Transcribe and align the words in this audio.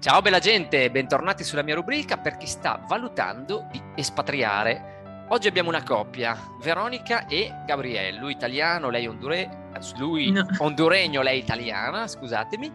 Ciao 0.00 0.22
bella 0.22 0.38
gente, 0.38 0.92
bentornati 0.92 1.42
sulla 1.42 1.64
mia 1.64 1.74
rubrica 1.74 2.18
per 2.18 2.36
chi 2.36 2.46
sta 2.46 2.84
valutando 2.86 3.66
di 3.72 3.82
espatriare. 3.96 5.26
Oggi 5.30 5.48
abbiamo 5.48 5.70
una 5.70 5.82
coppia, 5.82 6.38
Veronica 6.62 7.26
e 7.26 7.52
Gabriele, 7.66 8.16
lui 8.16 8.30
italiano, 8.30 8.90
lei 8.90 9.08
ondure... 9.08 9.72
lui 9.96 10.30
No. 10.30 10.46
honduregno, 10.58 11.20
lei 11.20 11.40
italiana, 11.40 12.06
scusatemi, 12.06 12.72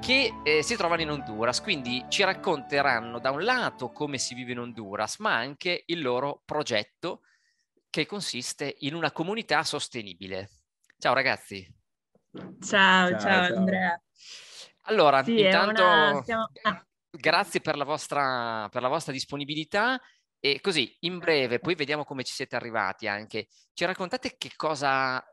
che 0.00 0.32
eh, 0.42 0.62
si 0.62 0.76
trovano 0.76 1.02
in 1.02 1.10
Honduras, 1.10 1.60
quindi 1.60 2.02
ci 2.08 2.24
racconteranno 2.24 3.18
da 3.18 3.32
un 3.32 3.44
lato 3.44 3.90
come 3.90 4.16
si 4.16 4.32
vive 4.34 4.52
in 4.52 4.60
Honduras, 4.60 5.18
ma 5.18 5.34
anche 5.34 5.82
il 5.84 6.00
loro 6.00 6.40
progetto 6.42 7.20
che 7.90 8.06
consiste 8.06 8.76
in 8.78 8.94
una 8.94 9.12
comunità 9.12 9.62
sostenibile. 9.62 10.48
Ciao 10.98 11.12
ragazzi. 11.12 11.70
Ciao, 12.32 13.10
ciao, 13.10 13.18
Ciao, 13.18 13.18
ciao. 13.18 13.56
Andrea. 13.56 14.00
Allora, 14.86 15.22
Sì, 15.22 15.40
intanto 15.40 15.82
una... 15.82 16.20
stiamo- 16.22 16.50
ah, 16.62 16.86
grazie 17.10 17.60
per 17.60 17.76
la 17.76 17.84
vostra, 17.84 18.68
per 18.70 18.82
la 18.82 18.88
vostra 18.88 19.12
disponibilità 19.12 20.00
e 20.38 20.60
così 20.60 20.94
in 21.00 21.18
breve, 21.18 21.58
poi 21.58 21.74
vediamo 21.74 22.04
come 22.04 22.22
ci 22.22 22.32
siete 22.32 22.56
arrivati 22.56 23.08
anche. 23.08 23.48
Ci 23.72 23.84
raccontate 23.84 24.36
che 24.38 24.52
cosa, 24.54 25.24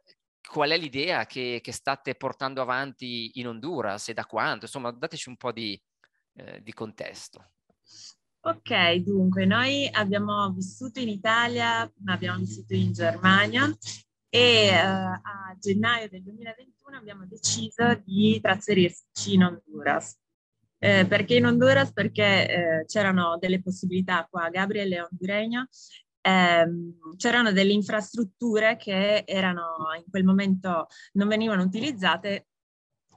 qual 0.48 0.72
è 0.72 0.78
l'idea 0.78 1.26
che, 1.26 1.60
che 1.62 1.72
state 1.72 2.16
portando 2.16 2.62
avanti 2.62 3.32
in 3.36 3.48
Honduras 3.48 4.10
e 4.10 4.14
da 4.14 4.26
quanto? 4.26 4.66
Insomma, 4.66 4.92
dateci 4.92 5.30
un 5.30 5.38
po' 5.38 5.52
di, 5.52 5.80
eh, 6.36 6.62
di 6.62 6.74
contesto. 6.74 7.52
Ok, 8.46 8.96
dunque, 8.96 9.46
noi 9.46 9.88
abbiamo 9.92 10.52
vissuto 10.52 11.00
in 11.00 11.10
Italia, 11.10 11.90
ma 12.04 12.14
abbiamo 12.14 12.40
vissuto 12.40 12.74
in 12.74 12.92
Germania 12.92 13.72
e 14.36 14.66
eh, 14.66 14.74
a 14.74 15.56
gennaio 15.60 16.10
del 16.10 16.24
2021 16.24 16.98
abbiamo 16.98 17.24
deciso 17.28 18.02
di 18.04 18.40
trasferirci 18.42 19.36
in 19.36 19.44
Honduras. 19.44 20.18
Eh, 20.80 21.06
perché 21.08 21.36
in 21.36 21.46
Honduras? 21.46 21.94
Perché 21.94 22.50
eh, 22.50 22.86
c'erano 22.88 23.38
delle 23.40 23.62
possibilità 23.62 24.28
qua, 24.28 24.50
Gabriele 24.50 24.96
è 24.96 25.04
honduregno, 25.04 25.68
ehm, 26.22 27.16
c'erano 27.16 27.52
delle 27.52 27.74
infrastrutture 27.74 28.76
che 28.76 29.24
erano 29.24 29.94
in 29.98 30.10
quel 30.10 30.24
momento 30.24 30.88
non 31.12 31.28
venivano 31.28 31.62
utilizzate 31.62 32.48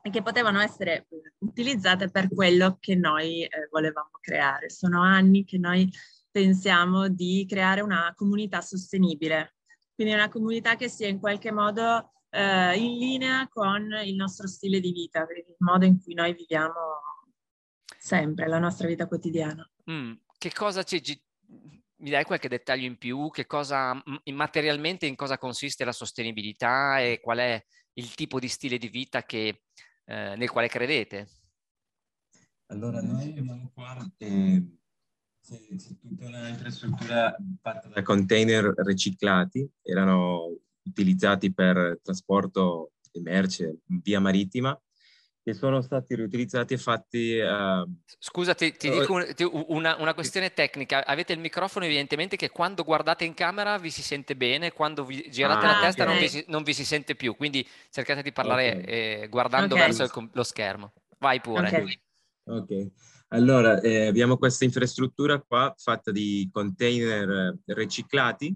e 0.03 0.11
che 0.11 0.21
potevano 0.21 0.61
essere 0.61 1.07
eh, 1.09 1.33
utilizzate 1.39 2.11
per 2.11 2.29
quello 2.29 2.77
che 2.79 2.95
noi 2.95 3.43
eh, 3.43 3.69
volevamo 3.71 4.11
creare. 4.21 4.69
Sono 4.69 5.01
anni 5.01 5.45
che 5.45 5.57
noi 5.57 5.91
pensiamo 6.31 7.09
di 7.09 7.47
creare 7.49 7.81
una 7.81 8.13
comunità 8.15 8.61
sostenibile, 8.61 9.56
quindi 9.97 10.13
una 10.13 10.29
comunità 10.29 10.77
che 10.77 10.91
sia 10.91 11.09
in 11.09 11.19
qualche 11.19 11.51
modo 11.51 12.13
eh, 12.29 12.77
in 12.79 12.99
linea 12.99 13.49
con 13.49 13.91
il 14.05 14.15
nostro 14.15 14.47
stile 14.47 14.79
di 14.79 14.93
vita, 14.93 15.21
il 15.23 15.55
modo 15.59 15.87
in 15.87 16.03
cui 16.03 16.13
noi 16.13 16.35
viviamo 16.35 17.01
sempre, 17.97 18.47
la 18.47 18.59
nostra 18.59 18.87
vita 18.87 19.09
quotidiana. 19.09 19.69
Mm, 19.91 20.13
che 20.37 20.53
cosa 20.53 20.83
ci, 20.83 21.03
ci- 21.03 21.25
mi 21.97 22.11
dai 22.11 22.25
qualche 22.25 22.49
dettaglio 22.49 22.85
in 22.85 22.99
più? 22.99 23.31
Che 23.31 23.47
cosa, 23.47 23.95
mm, 23.95 24.35
materialmente 24.35 25.07
in 25.07 25.17
cosa 25.17 25.39
consiste 25.39 25.87
la 25.87 25.93
sostenibilità 25.93 27.01
e 27.01 27.19
qual 27.23 27.39
è 27.39 27.65
il 27.95 28.15
tipo 28.15 28.39
di 28.39 28.49
stile 28.49 28.77
di 28.77 28.89
vita 28.89 29.23
che, 29.23 29.63
eh, 30.05 30.35
nel 30.37 30.51
quale 30.51 30.69
credete? 30.69 31.27
Allora, 32.67 33.01
noi 33.01 33.39
abbiamo 33.39 33.71
qua 33.73 33.97
eh, 34.19 34.76
c'è, 35.47 35.57
c'è 35.77 35.95
tutta 36.01 36.27
una 36.27 36.49
infrastruttura 36.49 37.37
fatta 37.63 37.89
da 37.89 38.03
container 38.03 38.73
riciclati, 38.79 39.69
erano 39.83 40.57
utilizzati 40.83 41.53
per 41.53 42.01
trasporto 42.03 42.93
di 43.13 43.21
merce 43.21 43.79
via 44.03 44.19
marittima, 44.21 44.79
che 45.43 45.55
sono 45.55 45.81
stati 45.83 46.17
riutilizzati 46.17 46.75
e 46.75 46.79
fatti... 46.79 47.37
eh, 47.37 47.85
Scusa, 48.19 48.55
ti, 48.55 48.77
ti 48.77 48.89
Oh, 48.89 48.99
dico 49.01 49.13
un- 49.13 49.33
ti- 49.35 49.49
una, 49.69 49.95
una 49.97 50.15
questione 50.15 50.53
tecnica. 50.53 51.05
Avete 51.07 51.33
il 51.33 51.39
microfono 51.39 51.85
evidentemente 51.85 52.37
che 52.37 52.51
quando 52.51 52.83
guardate 52.83 53.25
in 53.25 53.35
camera 53.35 53.79
vi 53.79 53.91
si 53.91 54.03
sente 54.03 54.35
bene, 54.35 54.73
quando 54.73 55.05
vi 55.05 55.29
girate 55.31 55.67
la 55.67 55.77
Ah, 55.77 55.81
testa 55.81 56.05
non 56.05 56.19
vi, 56.19 56.29
si, 56.29 56.45
non 56.49 56.63
vi 56.65 56.73
si 56.75 56.85
sente 56.85 57.15
più, 57.15 57.37
quindi 57.37 57.67
cercate 57.91 58.23
di 58.23 58.33
parlare 58.33 58.77
Ok. 58.79 58.89
eh, 58.89 59.27
guardando 59.31 59.75
Ok. 59.77 59.81
verso 59.81 60.03
il 60.03 60.31
lo 60.33 60.43
schermo. 60.43 60.93
Vai 61.19 61.41
pure. 61.41 61.99
Ok. 62.45 62.91
Allora 63.29 63.81
eh, 63.81 64.07
abbiamo 64.07 64.37
questa 64.37 64.65
infrastruttura 64.65 65.41
qua 65.41 65.75
fatta 65.77 66.13
di 66.13 66.49
container 66.53 67.59
eh, 67.65 67.75
riciclati 67.75 68.55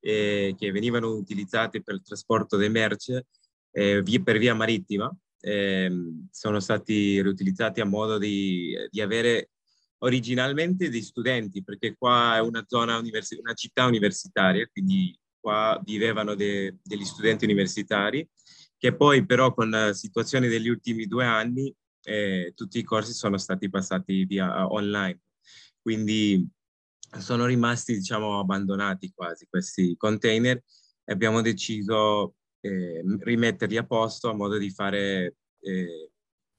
eh, 0.00 0.54
che 0.58 0.70
venivano 0.70 1.10
utilizzati 1.10 1.82
per 1.82 1.96
il 1.96 2.02
trasporto 2.02 2.56
di 2.56 2.68
merce 2.70 3.26
eh, 3.72 4.02
per 4.24 4.38
via 4.38 4.54
marittima. 4.54 5.14
Ehm, 5.40 6.28
sono 6.30 6.60
stati 6.60 7.20
riutilizzati 7.20 7.82
a 7.82 7.84
modo 7.84 8.16
di, 8.16 8.74
di 8.90 9.02
avere 9.02 9.50
originalmente 9.98 10.88
dei 10.88 11.02
studenti, 11.02 11.62
perché 11.62 11.94
qua 11.96 12.36
è 12.36 12.40
una 12.40 12.64
zona 12.66 12.96
universi- 12.96 13.40
una 13.40 13.52
città 13.54 13.84
universitaria, 13.84 14.66
quindi 14.72 15.14
qua 15.38 15.78
vivevano 15.84 16.34
de- 16.34 16.76
degli 16.82 17.04
studenti 17.04 17.44
universitari, 17.44 18.26
che 18.78 18.94
poi 18.94 19.26
però 19.26 19.52
con 19.52 19.68
la 19.70 19.92
situazione 19.92 20.48
degli 20.48 20.68
ultimi 20.68 21.06
due 21.06 21.24
anni 21.24 21.74
eh, 22.06 22.52
tutti 22.54 22.78
i 22.78 22.84
corsi 22.84 23.12
sono 23.12 23.36
stati 23.36 23.68
passati 23.68 24.24
via 24.24 24.56
eh, 24.56 24.62
online. 24.62 25.20
Quindi 25.82 26.48
sono 27.18 27.46
rimasti, 27.46 27.94
diciamo, 27.94 28.38
abbandonati 28.38 29.12
quasi 29.12 29.46
questi 29.48 29.96
container 29.96 30.62
e 31.04 31.12
abbiamo 31.12 31.40
deciso 31.40 32.36
eh, 32.60 33.02
rimetterli 33.20 33.76
a 33.76 33.84
posto 33.84 34.30
a 34.30 34.34
modo 34.34 34.56
di 34.56 34.70
fare, 34.70 35.36
eh, 35.60 36.10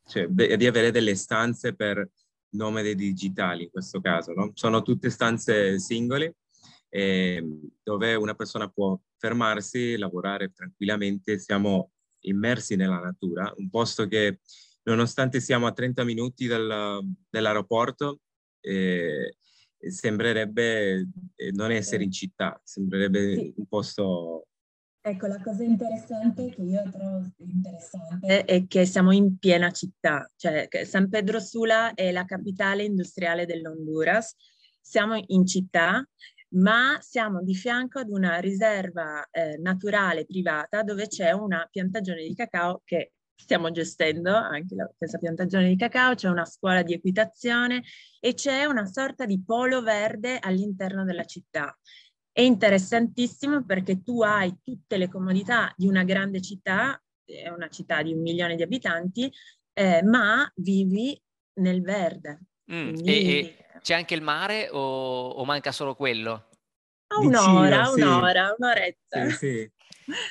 cioè, 0.05 0.27
di 0.27 0.65
avere 0.65 0.91
delle 0.91 1.15
stanze 1.15 1.73
per 1.75 2.09
nomadi 2.49 2.95
digitali 2.95 3.63
in 3.63 3.69
questo 3.69 4.01
caso, 4.01 4.33
no? 4.33 4.51
Sono 4.53 4.81
tutte 4.81 5.09
stanze 5.09 5.79
singole 5.79 6.35
eh, 6.89 7.43
dove 7.83 8.15
una 8.15 8.33
persona 8.33 8.69
può 8.69 8.99
fermarsi, 9.17 9.97
lavorare 9.97 10.51
tranquillamente, 10.53 11.39
siamo 11.39 11.91
immersi 12.21 12.75
nella 12.75 12.99
natura, 12.99 13.53
un 13.57 13.69
posto 13.69 14.07
che 14.07 14.39
nonostante 14.87 15.41
siamo 15.41 15.67
a 15.67 15.73
30 15.73 16.03
minuti 16.03 16.47
dal- 16.47 17.03
dall'aeroporto, 17.29 18.21
eh, 18.61 19.35
sembrerebbe 19.77 21.07
eh, 21.35 21.51
non 21.51 21.71
essere 21.71 22.03
in 22.03 22.11
città, 22.11 22.59
sembrerebbe 22.63 23.35
Sì. 23.35 23.53
un 23.57 23.65
posto... 23.67 24.47
Ecco, 25.01 25.27
la 25.27 25.41
cosa 25.41 25.63
interessante 25.63 26.49
che 26.49 26.61
io 26.61 26.83
trovo 26.91 27.21
interessante 27.37 28.43
è 28.43 28.67
che 28.67 28.85
siamo 28.85 29.13
in 29.13 29.37
piena 29.37 29.71
città, 29.71 30.29
cioè 30.35 30.67
San 30.83 31.07
Pedro 31.07 31.39
Sula 31.39 31.93
è 31.93 32.11
la 32.11 32.25
capitale 32.25 32.83
industriale 32.83 33.45
dell'Honduras, 33.45 34.35
siamo 34.81 35.21
in 35.27 35.45
città, 35.45 36.05
ma 36.55 36.97
siamo 36.99 37.41
di 37.41 37.55
fianco 37.55 37.99
ad 37.99 38.09
una 38.09 38.39
riserva 38.39 39.25
eh, 39.31 39.57
naturale 39.57 40.25
privata 40.25 40.83
dove 40.83 41.07
c'è 41.07 41.31
una 41.31 41.65
piantagione 41.71 42.23
di 42.23 42.35
cacao 42.35 42.81
che 42.83 43.13
stiamo 43.37 43.71
gestendo, 43.71 44.35
anche 44.35 44.75
la- 44.75 44.91
questa 44.97 45.17
piantagione 45.17 45.69
di 45.69 45.75
cacao, 45.77 46.15
c'è 46.15 46.27
una 46.27 46.45
scuola 46.45 46.81
di 46.83 46.93
equitazione 46.93 47.83
e 48.19 48.33
c'è 48.33 48.65
una 48.65 48.85
sorta 48.85 49.25
di 49.25 49.41
polo 49.43 49.81
verde 49.81 50.39
all'interno 50.39 51.05
della 51.05 51.23
città. 51.25 51.77
È 52.31 52.41
interessantissimo 52.41 53.63
perché 53.63 54.03
tu 54.03 54.21
hai 54.21 54.55
tutte 54.63 54.97
le 54.97 55.07
comodità 55.07 55.71
di 55.75 55.87
una 55.87 56.03
grande 56.03 56.41
città, 56.41 57.01
è 57.23 57.49
una 57.49 57.67
città 57.69 58.01
di 58.01 58.13
un 58.13 58.21
milione 58.21 58.55
di 58.55 58.63
abitanti, 58.63 59.31
eh, 59.73 60.03
ma 60.03 60.49
vivi 60.55 61.19
nel 61.59 61.81
verde. 61.81 62.39
Mm, 62.71 62.93
Quindi 62.95 63.09
e- 63.09 63.37
e 63.39 63.79
c'è 63.81 63.93
anche 63.93 64.13
il 64.13 64.21
mare 64.21 64.69
o, 64.69 65.29
o 65.29 65.45
manca 65.45 65.71
solo 65.71 65.95
quello? 65.95 66.49
a 67.09 67.19
Vicino, 67.19 67.49
un'ora, 67.49 67.85
sì. 67.85 68.01
un'ora, 68.01 68.55
un'oretta. 68.57 69.29
Sì, 69.29 69.31
sì. 69.31 69.71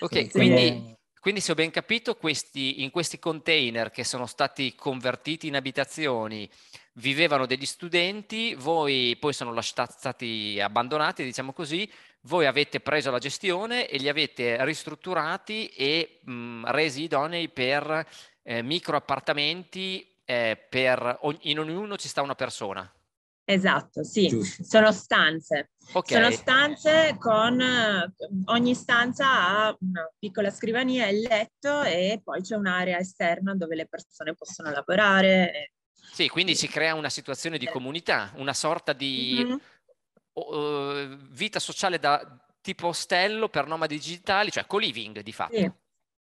Ok, 0.00 0.10
Sì, 0.12 0.28
quindi, 0.28 0.94
quindi 1.26 1.42
se 1.42 1.50
ho 1.50 1.56
ben 1.56 1.72
capito, 1.72 2.14
questi, 2.14 2.84
in 2.84 2.90
questi 2.92 3.18
container 3.18 3.90
che 3.90 4.04
sono 4.04 4.26
stati 4.26 4.76
convertiti 4.76 5.48
in 5.48 5.56
abitazioni 5.56 6.48
vivevano 6.92 7.46
degli 7.46 7.66
studenti, 7.66 8.54
voi 8.54 9.16
poi 9.18 9.32
sono 9.32 9.60
stati 9.60 10.60
abbandonati, 10.62 11.24
diciamo 11.24 11.52
così, 11.52 11.90
voi 12.20 12.46
avete 12.46 12.78
preso 12.78 13.10
la 13.10 13.18
gestione 13.18 13.88
e 13.88 13.98
li 13.98 14.08
avete 14.08 14.64
ristrutturati 14.64 15.66
e 15.66 16.20
mh, 16.22 16.70
resi 16.70 17.02
idonei 17.02 17.48
per 17.48 18.06
eh, 18.44 18.62
micro 18.62 18.96
appartamenti 18.96 20.08
eh, 20.24 20.56
per 20.70 21.18
in 21.40 21.58
ognuno 21.58 21.96
ci 21.96 22.06
sta 22.06 22.22
una 22.22 22.36
persona. 22.36 22.88
Esatto, 23.48 24.02
sì, 24.02 24.26
Giusto. 24.26 24.64
sono 24.64 24.90
stanze. 24.90 25.70
Ok, 25.92 26.08
Sono 26.10 26.30
stanze 26.32 27.16
con 27.16 27.60
eh, 27.60 28.12
ogni 28.46 28.74
stanza 28.74 29.24
ha 29.48 29.76
una 29.80 30.12
piccola 30.18 30.50
scrivania 30.50 31.06
e 31.06 31.12
il 31.12 31.20
letto 31.20 31.82
e 31.82 32.20
poi 32.24 32.42
c'è 32.42 32.56
un'area 32.56 32.98
esterna 32.98 33.54
dove 33.54 33.76
le 33.76 33.86
persone 33.86 34.34
possono 34.34 34.70
lavorare. 34.70 35.70
sì, 36.12 36.28
quindi 36.28 36.56
si 36.56 36.66
crea 36.66 36.94
una 36.94 37.08
situazione 37.08 37.56
di 37.56 37.66
comunità, 37.68 38.32
una 38.34 38.52
sorta 38.54 38.92
di 38.92 39.44
Mhm. 39.46 39.60
eh, 40.34 41.16
vita 41.30 41.60
sociale 41.60 42.00
da 42.00 42.20
tipo 42.60 42.88
ostello 42.88 43.48
per 43.48 43.68
nomadi 43.68 43.94
digitali, 43.94 44.50
cioè 44.50 44.66
co-living 44.66 45.20
di 45.20 45.32
fatto. 45.32 45.54
Sì. 45.54 45.70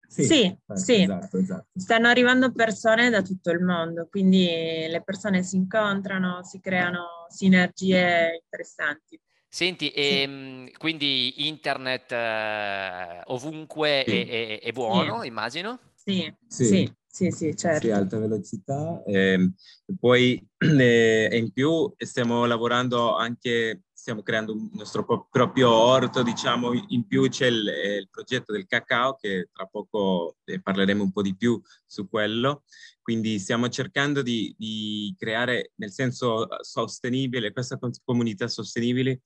Sì, 0.07 0.43
eh, 0.43 0.57
sì. 0.73 1.01
Esatto, 1.03 1.37
esatto. 1.37 1.67
Stanno 1.79 2.07
arrivando 2.07 2.51
persone 2.51 3.09
da 3.09 3.21
tutto 3.21 3.51
il 3.51 3.59
mondo, 3.61 4.07
quindi 4.09 4.45
le 4.89 5.01
persone 5.03 5.43
si 5.43 5.57
incontrano, 5.57 6.43
si 6.43 6.59
creano 6.59 7.25
sinergie 7.29 8.39
interessanti. 8.41 9.19
Senti, 9.49 9.91
Sì. 9.95 10.21
ehm, 10.21 10.69
quindi 10.77 11.47
internet 11.47 12.11
eh, 12.11 13.21
ovunque 13.25 14.03
Sì. 14.05 14.11
è, 14.21 14.27
è- 14.27 14.59
è 14.61 14.71
buono, 14.71 15.23
immagino? 15.23 15.79
Sì, 15.95 16.33
Sì. 16.47 16.65
sì, 16.65 16.93
sì, 17.07 17.31
sì, 17.31 17.55
certo. 17.55 17.87
Sì, 17.87 17.91
alta 17.91 18.19
velocità. 18.19 19.03
ehm, 19.05 19.53
poi 19.99 20.45
eh, 20.59 21.27
e 21.31 21.37
in 21.37 21.51
più 21.51 21.91
stiamo 21.97 22.45
lavorando 22.45 23.15
anche, 23.15 23.83
stiamo 24.07 24.23
creando 24.23 24.53
un 24.53 24.69
nostro 24.71 25.03
pro- 25.03 25.27
proprio 25.29 25.69
orto, 25.69 26.23
diciamo, 26.23 26.71
in 26.87 27.05
più 27.05 27.27
c'è 27.27 27.47
il, 27.47 27.67
il 27.99 28.07
progetto 28.09 28.53
del 28.53 28.65
cacao 28.65 29.17
che 29.17 29.49
tra 29.51 29.65
poco 29.65 30.37
eh, 30.45 30.61
parleremo 30.61 31.03
un 31.03 31.11
po' 31.11 31.21
di 31.21 31.35
più 31.35 31.61
su 31.85 32.07
quello. 32.07 32.63
Quindi 33.01 33.37
stiamo 33.37 33.67
cercando 33.67 34.21
di, 34.21 34.55
di 34.57 35.13
creare 35.17 35.73
nel 35.75 35.91
senso 35.91 36.49
eh, 36.49 36.55
sostenibile, 36.61 37.51
questa 37.51 37.77
com- 37.77 37.91
comunità 38.05 38.47
sostenibile 38.47 39.23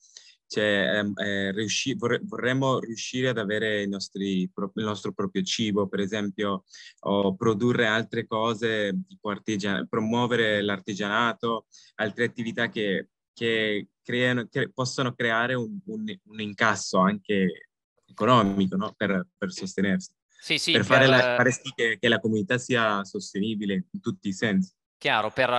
cioè, 0.48 1.02
eh, 1.16 1.52
riusci- 1.52 1.96
vorre- 1.96 2.20
vorremmo 2.24 2.80
riuscire 2.80 3.30
ad 3.30 3.38
avere 3.38 3.86
nostri 3.86 4.42
il 4.42 4.84
nostro 4.84 5.14
proprio 5.14 5.44
cibo, 5.44 5.88
per 5.88 6.00
esempio, 6.00 6.66
o 7.02 7.36
produrre 7.36 7.86
altre 7.86 8.26
cose, 8.28 9.00
tipo 9.08 9.30
artigia- 9.30 9.86
promuovere 9.88 10.62
l'artigianato, 10.62 11.68
altre 11.96 12.26
attività 12.26 12.68
che, 12.68 13.10
che 13.34 13.88
creano, 14.04 14.48
che 14.48 14.70
possono 14.72 15.14
creare 15.14 15.54
un, 15.54 15.80
un- 15.86 16.20
un 16.26 16.40
incasso 16.42 17.00
anche 17.00 17.70
economico 18.06 18.76
no? 18.76 18.94
per, 18.96 19.26
per 19.38 19.52
sostenersi, 19.52 20.12
Sì, 20.28 20.58
sì, 20.58 20.72
per 20.72 20.84
fare, 20.84 21.06
per, 21.08 21.10
la- 21.10 21.34
fare 21.36 21.52
sì 21.52 21.72
che, 21.74 21.98
che 22.00 22.08
la 22.08 22.20
comunità 22.20 22.58
sia 22.58 23.04
sostenibile 23.04 23.86
in 23.92 24.02
tutti 24.02 24.28
i 24.28 24.34
sensi. 24.34 24.74
chiaro, 24.98 25.32
per, 25.32 25.50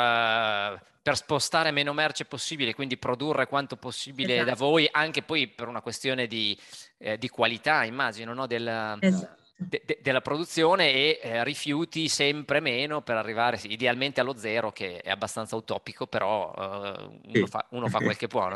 per 1.03 1.17
spostare 1.17 1.71
meno 1.71 1.93
merce 1.93 2.25
possibile, 2.27 2.75
quindi 2.75 2.97
produrre 2.99 3.47
quanto 3.47 3.77
possibile 3.77 4.37
da 4.37 4.43
Esatto. 4.53 4.57
voi, 4.59 4.89
anche 4.91 5.23
poi 5.23 5.49
per 5.49 5.67
una 5.69 5.81
questione 5.83 6.27
di, 6.27 6.57
eh, 6.99 7.17
di 7.19 7.29
qualità, 7.29 7.85
immagino, 7.85 8.35
no? 8.35 8.47
Del, 8.47 8.99
Esatto. 9.01 9.42
De- 9.69 9.83
de- 9.85 9.99
della 10.03 10.21
produzione 10.21 10.91
e 10.93 11.21
eh, 11.23 11.45
rifiuti 11.45 12.09
sempre 12.09 12.61
meno 12.61 13.03
per 13.03 13.17
arrivare 13.17 13.59
idealmente 13.65 14.21
allo 14.21 14.37
zero, 14.37 14.73
che 14.73 14.99
è 15.01 15.11
abbastanza 15.11 15.57
utopico, 15.57 16.07
però 16.07 16.53
eh, 16.57 17.05
uno, 17.05 17.21
Sì. 17.33 17.47
fa, 17.47 17.67
uno 17.71 17.89
fa 17.89 17.99
quel 17.99 18.17
che 18.17 18.27
può. 18.29 18.49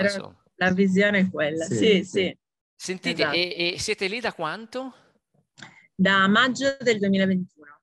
La 0.58 0.70
visione 0.72 1.18
è 1.18 1.30
quella, 1.30 1.64
Sì, 1.64 1.74
sì, 1.76 1.84
sì. 1.84 2.04
sì. 2.04 2.38
Sentite, 2.78 3.22
Esatto. 3.22 3.36
e, 3.36 3.72
e 3.74 3.78
siete 3.78 4.06
lì 4.06 4.20
da 4.20 4.32
quanto? 4.32 4.94
Da 5.94 6.26
maggio 6.28 6.76
del 6.80 6.98
2021. 6.98 7.78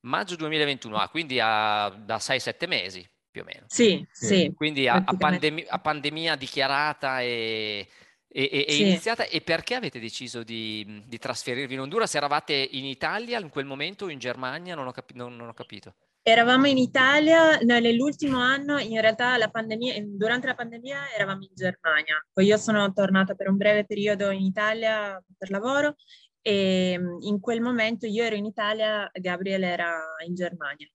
Maggio 0.00 0.36
2021, 0.36 0.96
ah, 0.98 1.08
quindi 1.08 1.40
a- 1.40 1.88
da 1.88 2.18
6-7 2.18 2.66
mesi 2.66 3.06
più 3.30 3.40
o 3.40 3.44
meno. 3.44 3.64
Sì, 3.68 4.06
Sì. 4.12 4.26
sì. 4.26 4.52
Quindi 4.54 4.86
a, 4.86 5.02
a 5.04 5.16
pandemi- 5.16 5.64
a 5.66 5.78
pandemia 5.78 6.36
dichiarata 6.36 7.20
e, 7.22 7.88
e- 8.36 8.66
e- 8.66 8.72
Sì. 8.72 8.82
iniziata. 8.82 9.26
E 9.26 9.40
perché 9.42 9.76
avete 9.76 10.00
deciso 10.00 10.42
di, 10.42 11.02
di 11.06 11.18
trasferirvi 11.18 11.74
in 11.74 11.80
Honduras? 11.80 12.12
Eravate 12.16 12.52
in 12.54 12.84
Italia 12.84 13.38
in 13.38 13.48
quel 13.48 13.64
momento 13.64 14.06
o 14.06 14.08
in 14.10 14.18
Germania? 14.18 14.74
Non 14.74 14.88
ho, 14.88 14.90
capi- 14.90 15.14
non- 15.14 15.36
non 15.36 15.48
ho 15.48 15.54
capito. 15.54 15.94
Eravamo 16.26 16.66
in 16.66 16.78
Italia, 16.78 17.58
nell'ultimo 17.58 18.38
anno, 18.38 18.78
in 18.78 18.98
realtà 19.00 19.36
la 19.36 19.48
pandemia, 19.48 19.94
durante 20.04 20.46
la 20.46 20.54
pandemia 20.54 21.12
eravamo 21.14 21.42
in 21.42 21.54
Germania, 21.54 22.26
poi 22.32 22.46
io 22.46 22.56
sono 22.56 22.90
tornata 22.94 23.34
per 23.34 23.50
un 23.50 23.58
breve 23.58 23.84
periodo 23.84 24.30
in 24.30 24.40
Italia 24.42 25.22
per 25.36 25.50
lavoro 25.50 25.96
e 26.40 26.96
mm, 26.98 27.20
in 27.20 27.40
quel 27.40 27.60
momento 27.60 28.06
io 28.06 28.24
ero 28.24 28.36
in 28.36 28.46
Italia, 28.46 29.08
Gabriele 29.12 29.66
era 29.66 29.94
in 30.26 30.34
Germania. 30.34 30.88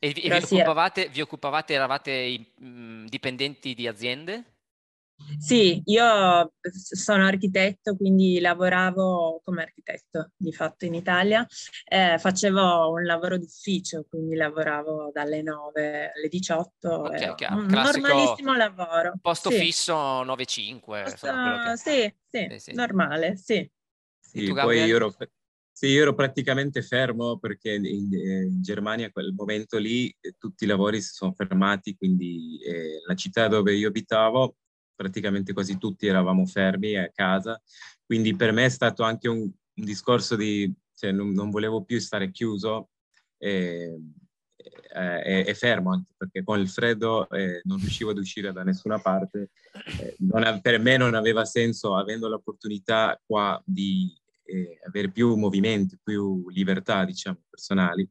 E 0.00 0.12
vi, 0.12 0.22
e 0.22 0.28
vi 0.30 0.36
occupavate, 0.44 1.08
vi 1.08 1.20
occupavate, 1.20 1.72
eravate 1.72 2.52
mh, 2.58 3.04
dipendenti 3.06 3.72
di 3.72 3.86
aziende? 3.86 4.55
Sì, 5.38 5.80
io 5.86 6.52
sono 6.70 7.24
architetto, 7.24 7.96
quindi 7.96 8.38
lavoravo 8.38 9.40
come 9.44 9.62
architetto 9.62 10.32
di 10.36 10.52
fatto 10.52 10.84
in 10.84 10.94
Italia. 10.94 11.46
Eh, 11.84 12.18
facevo 12.18 12.90
un 12.90 13.04
lavoro 13.04 13.38
d'ufficio, 13.38 14.04
quindi 14.08 14.34
lavoravo 14.34 15.10
dalle 15.12 15.42
9 15.42 16.12
alle 16.14 16.28
18. 16.28 16.88
Ok, 16.90 17.12
era 17.14 17.34
chiaro. 17.34 17.56
un 17.56 17.66
Classico 17.66 18.06
normalissimo 18.06 18.54
lavoro. 18.54 19.14
Posto 19.20 19.50
Sì. 19.50 19.56
fisso 19.58 20.22
9-5, 20.22 21.10
insomma, 21.10 21.40
quello 21.40 21.56
che- 21.58 21.68
Posto- 21.70 21.90
sì, 21.90 22.14
sì, 22.28 22.46
Sì, 22.50 22.58
sì. 22.58 22.72
normale, 22.74 23.36
sì. 23.36 23.54
E 23.54 23.70
Sì, 24.20 24.44
tu, 24.46 24.54
poi 24.54 24.84
io 24.84 24.96
ero, 24.96 25.14
sì, 25.72 25.86
io 25.88 26.02
ero 26.02 26.14
praticamente 26.14 26.82
fermo 26.82 27.38
perché 27.38 27.74
in, 27.74 27.84
in 27.86 28.62
Germania 28.62 29.06
a 29.06 29.10
quel 29.12 29.32
momento 29.34 29.78
lì 29.78 30.14
eh, 30.20 30.34
tutti 30.38 30.64
i 30.64 30.66
lavori 30.66 31.00
si 31.00 31.12
sono 31.12 31.32
fermati, 31.32 31.96
quindi 31.96 32.58
eh, 32.62 33.00
la 33.06 33.14
città 33.14 33.48
dove 33.48 33.74
io 33.74 33.88
abitavo 33.88 34.56
praticamente 34.96 35.52
quasi 35.52 35.78
tutti 35.78 36.06
eravamo 36.06 36.46
fermi 36.46 36.96
a 36.96 37.10
casa, 37.10 37.60
quindi 38.04 38.34
per 38.34 38.52
me 38.52 38.64
è 38.64 38.70
stato 38.70 39.02
anche 39.04 39.28
un, 39.28 39.40
un 39.40 39.84
discorso 39.84 40.34
di, 40.34 40.72
cioè 40.94 41.12
non, 41.12 41.30
non 41.30 41.50
volevo 41.50 41.84
più 41.84 42.00
stare 42.00 42.30
chiuso 42.30 42.88
e, 43.38 43.94
e- 44.56 45.44
e- 45.46 45.54
fermo 45.54 45.92
anche 45.92 46.12
perché 46.16 46.42
con 46.42 46.58
il 46.58 46.68
freddo 46.68 47.28
eh, 47.28 47.60
non 47.64 47.78
riuscivo 47.78 48.10
ad 48.10 48.18
uscire 48.18 48.52
da 48.52 48.64
nessuna 48.64 48.98
parte 48.98 49.50
eh, 49.98 50.16
non 50.20 50.60
per 50.60 50.78
me 50.80 50.96
non 50.96 51.14
aveva 51.14 51.44
senso, 51.44 51.96
avendo 51.96 52.28
l'opportunità 52.28 53.20
qua 53.24 53.60
di 53.64 54.12
eh, 54.44 54.78
avere 54.86 55.10
più 55.10 55.34
movimenti, 55.36 55.98
più 56.02 56.48
libertà, 56.50 57.04
diciamo, 57.04 57.42
personali, 57.48 58.08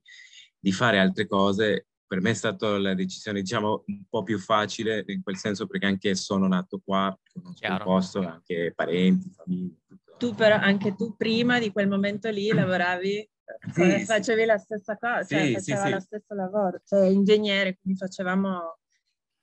di 0.58 0.72
fare 0.72 1.00
altre 1.00 1.28
cose. 1.28 1.88
Per 2.08 2.22
me 2.22 2.30
è 2.30 2.34
stata 2.34 2.78
la 2.78 2.94
decisione, 2.94 3.42
diciamo, 3.42 3.84
un 3.88 4.04
po' 4.08 4.22
più 4.22 4.38
facile 4.38 5.04
in 5.08 5.24
quel 5.24 5.38
senso 5.38 5.66
perché 5.66 5.88
anche 5.88 6.14
sono 6.14 6.48
nato 6.48 6.80
qua, 6.84 7.18
conosco 7.34 7.66
il 7.66 7.82
posto, 7.84 8.20
anche 8.20 8.74
parenti, 8.76 9.32
famiglie. 9.32 9.78
tutto. 9.88 10.16
Tu 10.18 10.36
però, 10.36 10.56
anche 10.56 10.96
tu 10.96 11.16
prima 11.16 11.60
di 11.60 11.72
quel 11.72 11.88
momento 11.88 12.30
lì 12.30 12.52
lavoravi, 12.54 13.28
come 13.74 14.00
sì. 14.00 14.06
facevi 14.06 14.46
la 14.46 14.58
stessa 14.58 14.98
cosa, 14.98 15.26
cioè 15.26 15.46
Sì, 15.46 15.54
faceva 15.54 15.82
sì, 15.82 15.88
sì. 15.88 15.94
lo 15.94 16.00
stesso 16.00 16.34
lavoro, 16.36 16.82
cioè 16.86 17.08
ingegnere, 17.08 17.78
quindi 17.82 18.00
facevamo, 18.00 18.78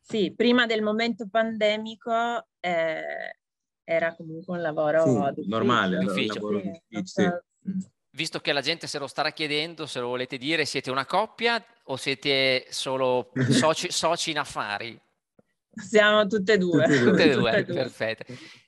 sì, 0.01 0.33
prima 0.35 0.65
del 0.65 0.83
momento 0.83 1.29
pandemico 1.29 2.47
eh, 2.61 3.37
era 3.85 4.15
comunque 4.15 4.55
un 4.57 4.63
lavoro 4.63 5.33
Sì, 5.35 5.49
normale, 5.49 5.99
ufficio. 5.99 6.35
lavoro 6.35 6.61
Sì, 6.61 7.01
sì. 7.05 7.23
Mm. 7.23 7.79
Visto 8.15 8.41
che 8.41 8.53
la 8.53 8.61
gente 8.61 8.87
se 8.87 8.99
lo 8.99 9.07
starà 9.07 9.31
chiedendo, 9.31 9.87
se 9.87 9.99
lo 10.01 10.09
volete 10.09 10.37
dire, 10.37 10.65
siete 10.67 10.91
una 10.91 11.07
coppia 11.07 11.65
o 11.85 11.97
siete 11.97 12.67
solo 12.69 13.33
soci, 13.51 13.91
soci 13.91 14.31
in 14.31 14.39
affari? 14.39 15.01
Siamo 15.75 16.27
tutte 16.27 16.53
e 16.53 16.59
due. 16.59 16.85
Tutte 16.85 17.01
e 17.01 17.05
due. 17.05 17.11
Tutte 17.11 17.23
e 17.23 17.35
due, 17.35 17.65
due. 17.65 17.75
perfetto. 17.75 18.25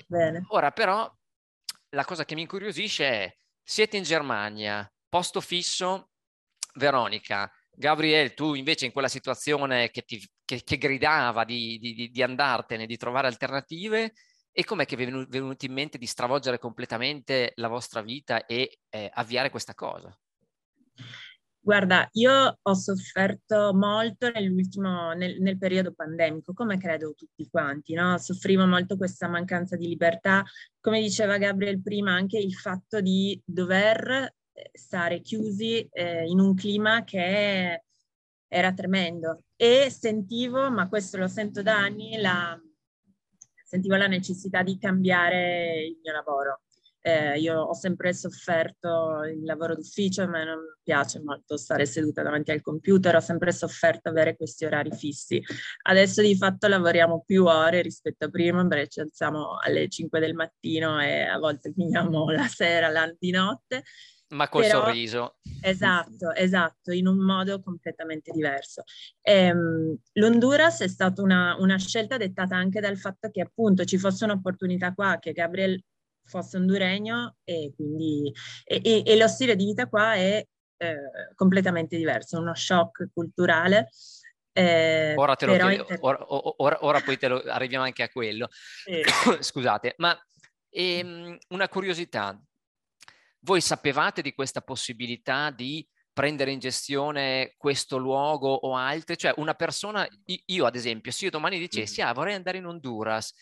bene. 0.07 0.47
Ora 0.50 0.71
però 0.71 1.12
la 1.92 2.04
cosa 2.04 2.25
che 2.25 2.34
mi 2.34 2.42
incuriosisce 2.42 3.04
è, 3.04 3.37
siete 3.62 3.96
in 3.96 4.02
Germania, 4.02 4.90
posto 5.08 5.40
fisso, 5.40 6.11
Veronica, 6.75 7.50
Gabriele, 7.70 8.34
tu 8.34 8.54
invece 8.54 8.87
in 8.87 8.92
quella 8.92 9.08
situazione 9.08 9.90
che, 9.90 10.02
ti, 10.02 10.26
che, 10.44 10.62
che 10.62 10.78
gridava 10.78 11.44
di, 11.44 11.78
di, 11.78 12.11
di, 12.11 12.22
andartene, 12.22 12.87
di 12.87 12.96
trovare 12.96 13.26
alternative, 13.26 14.12
e 14.50 14.64
com'è 14.64 14.84
che 14.84 14.96
vi 14.96 15.04
è 15.04 15.26
venuto 15.26 15.64
in 15.64 15.72
mente 15.72 15.96
di 15.96 16.06
stravolgere 16.06 16.58
completamente 16.58 17.52
la 17.56 17.68
vostra 17.68 18.02
vita 18.02 18.44
e 18.44 18.80
eh, 18.90 19.11
avviare 19.12 19.50
questa 19.50 19.75
cosa? 19.75 20.14
Guarda, 21.64 22.09
io 22.14 22.59
ho 22.61 22.75
sofferto 22.75 23.73
molto 23.73 24.28
nell'ultimo, 24.31 25.12
nel, 25.12 25.40
nel, 25.40 25.59
periodo 25.59 25.92
pandemico, 25.92 26.52
come 26.54 26.76
credo 26.76 27.14
tutti 27.14 27.49
quanti, 27.49 27.95
no? 27.95 28.19
Soffrivo 28.19 28.66
molto 28.66 28.97
questa 28.97 29.28
mancanza 29.28 29.76
di 29.76 29.87
libertà, 29.87 30.42
come 30.81 31.00
diceva 31.00 31.38
Gabriel 31.38 31.81
prima, 31.81 32.14
anche 32.14 32.37
il 32.37 32.52
fatto 32.52 33.00
di 33.00 33.40
dover 33.45 34.35
eh, 34.52 34.71
stare 34.73 35.21
chiusi 35.21 35.87
eh, 35.92 36.25
in 36.26 36.40
un 36.40 36.52
clima 36.57 37.04
che 37.04 37.85
era 38.49 38.73
tremendo 38.73 39.45
e 39.54 39.88
sentivo, 39.88 40.69
ma 40.69 40.88
questo 40.88 41.16
lo 41.16 41.28
sento 41.28 41.62
da 41.62 41.78
anni, 41.78 42.16
la, 42.21 42.61
sentivo 43.64 43.95
la 43.95 44.09
necessità 44.09 44.64
di 44.64 44.78
cambiare 44.78 45.85
il 45.85 45.99
mio 46.02 46.12
lavoro. 46.12 46.62
Eh, 47.04 47.40
io 47.40 47.61
ho 47.61 47.75
sempre 47.75 48.14
sofferto 48.14 49.25
il 49.25 49.42
lavoro 49.42 49.75
d'ufficio, 49.75 50.23
a 50.23 50.26
me 50.26 50.44
non 50.44 50.61
piace 50.82 51.21
molto 51.21 51.56
stare 51.56 51.85
seduta 51.85 52.23
davanti 52.23 52.52
al 52.52 52.61
computer, 52.61 53.16
ho 53.16 53.21
sempre 53.21 53.50
sofferto 53.50 54.09
avere 54.09 54.37
questi 54.37 54.64
orari 54.64 54.92
fissi. 54.92 55.42
Adesso 55.82 56.23
di 56.23 56.37
fatto 56.37 56.68
lavoriamo 56.68 57.25
più 57.26 57.44
ore 57.44 57.82
rispetto 57.82 58.26
a 58.26 58.30
prima, 58.30 58.64
perché 58.68 58.87
ci 58.88 59.00
alziamo 59.00 59.59
alle 59.61 59.88
5 59.88 60.21
del 60.21 60.35
mattino 60.35 61.00
e 61.00 61.23
a 61.23 61.38
volte 61.38 61.73
finiamo 61.73 62.30
la 62.30 62.47
sera, 62.47 62.88
la 62.88 63.12
di 63.18 63.30
notte. 63.32 63.82
Ma 64.32 64.49
col 64.49 64.62
Però, 64.62 64.85
sorriso. 64.85 65.37
Esatto, 65.61 66.32
esatto, 66.32 66.90
in 66.92 67.06
un 67.06 67.18
modo 67.18 67.61
completamente 67.61 68.32
diverso. 68.32 68.82
Ehm, 69.21 69.99
L'Honduras 70.12 70.80
è 70.80 70.88
stata 70.88 71.21
una, 71.21 71.56
una, 71.59 71.76
scelta 71.76 72.16
dettata 72.16 72.56
anche 72.56 72.80
dal 72.80 72.97
fatto 72.97 73.28
che 73.30 73.42
appunto 73.42 73.85
ci 73.85 73.99
fosse 73.99 74.25
un'opportunità 74.25 74.94
qua, 74.94 75.18
che 75.21 75.32
Gabriel 75.32 75.82
fosse 76.25 76.57
honduregno 76.57 77.37
e 77.45 77.73
quindi 77.75 78.33
e, 78.64 78.81
e, 78.83 79.02
e 79.05 79.17
lo 79.17 79.29
stile 79.29 79.57
di 79.57 79.64
vita 79.64 79.88
qua 79.88 80.14
è 80.14 80.47
eh, 80.83 80.97
completamente 81.37 81.97
diverso, 81.97 82.38
uno 82.38 82.55
shock 82.55 83.11
culturale. 83.12 83.91
Eh, 84.52 85.14
ora, 85.17 85.37
te 85.37 85.47
lo 85.47 85.52
chiedo, 85.52 85.71
inter... 85.71 85.99
ora, 86.00 86.25
ora, 86.29 86.79
ora, 86.85 87.00
poi 87.00 87.17
te 87.17 87.29
lo, 87.29 87.43
arriviamo 87.47 87.85
anche 87.85 88.02
a 88.02 88.09
quello. 88.09 88.49
Sì. 88.50 89.00
Scusate, 89.41 89.95
ma 89.99 90.19
ehm, 90.71 91.38
una 91.49 91.69
curiosità. 91.69 92.38
Voi 93.45 93.61
sapevate 93.61 94.23
di 94.23 94.35
questa 94.35 94.61
possibilità 94.61 95.50
di 95.50 95.87
prendere 96.12 96.52
in 96.52 96.59
gestione 96.59 97.55
questo 97.57 97.97
luogo 97.97 98.52
o 98.52 98.76
altri? 98.76 99.17
Cioè 99.17 99.35
una 99.37 99.55
persona, 99.55 100.07
io 100.47 100.67
ad 100.67 100.76
esempio, 100.76 101.11
se 101.11 101.25
io 101.25 101.31
domani 101.31 101.59
dicessi, 101.59 102.00
mm-hmm. 102.00 102.11
ah 102.11 102.14
vorrei 102.14 102.35
andare 102.35 102.59
in 102.59 102.67
Honduras 102.67 103.33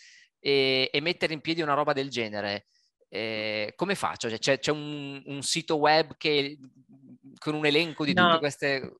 e, 0.40 0.90
e 0.92 1.00
mettere 1.00 1.34
in 1.34 1.40
piedi 1.40 1.62
una 1.62 1.74
roba 1.74 1.92
del 1.92 2.08
genere, 2.08 2.66
eh, 3.08 3.74
come 3.76 3.94
faccio? 3.94 4.28
Cioè, 4.28 4.38
c'è, 4.38 4.58
c'è 4.58 4.72
un, 4.72 5.22
un, 5.26 5.42
sito 5.42 5.76
web 5.76 6.16
che, 6.16 6.58
con 7.38 7.54
un 7.54 7.66
elenco 7.66 8.04
di 8.04 8.14
no. 8.14 8.26
tutte 8.26 8.38
queste... 8.38 8.94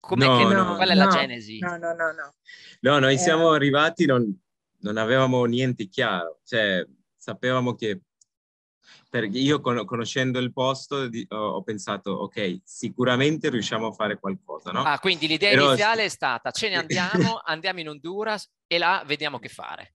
Come 0.00 0.26
no, 0.26 0.36
che, 0.38 0.54
no, 0.54 0.76
qual 0.76 0.88
è 0.88 0.94
no, 0.94 1.04
la 1.04 1.10
genesi? 1.10 1.58
No, 1.58 1.76
no, 1.76 1.92
no, 1.92 2.12
no. 2.12 2.34
No, 2.80 2.98
noi 2.98 3.14
eh. 3.14 3.18
siamo 3.18 3.50
arrivati, 3.50 4.06
non, 4.06 4.34
non 4.80 4.96
avevamo 4.96 5.44
niente 5.44 5.88
chiaro, 5.88 6.40
cioè 6.44 6.84
sapevamo 7.16 7.74
che 7.74 8.00
perché 9.10 9.38
io 9.38 9.60
con, 9.60 9.84
conoscendo 9.84 10.38
il 10.38 10.52
posto 10.52 11.08
di, 11.08 11.24
ho, 11.30 11.36
ho, 11.36 11.62
pensato, 11.62 12.10
ok, 12.10 12.60
sicuramente 12.62 13.48
riusciamo 13.48 13.88
a 13.88 13.92
fare 13.92 14.18
qualcosa, 14.18 14.70
no? 14.70 14.82
Ah, 14.82 14.98
quindi 14.98 15.26
l'idea 15.26 15.50
Però... 15.50 15.68
iniziale 15.68 16.04
è 16.04 16.08
stata, 16.08 16.50
ce 16.50 16.68
ne 16.68 16.76
andiamo, 16.78 17.40
andiamo 17.44 17.80
in 17.80 17.88
Honduras 17.88 18.50
e 18.66 18.78
là 18.78 19.02
vediamo 19.06 19.38
che 19.38 19.48
fare. 19.48 19.94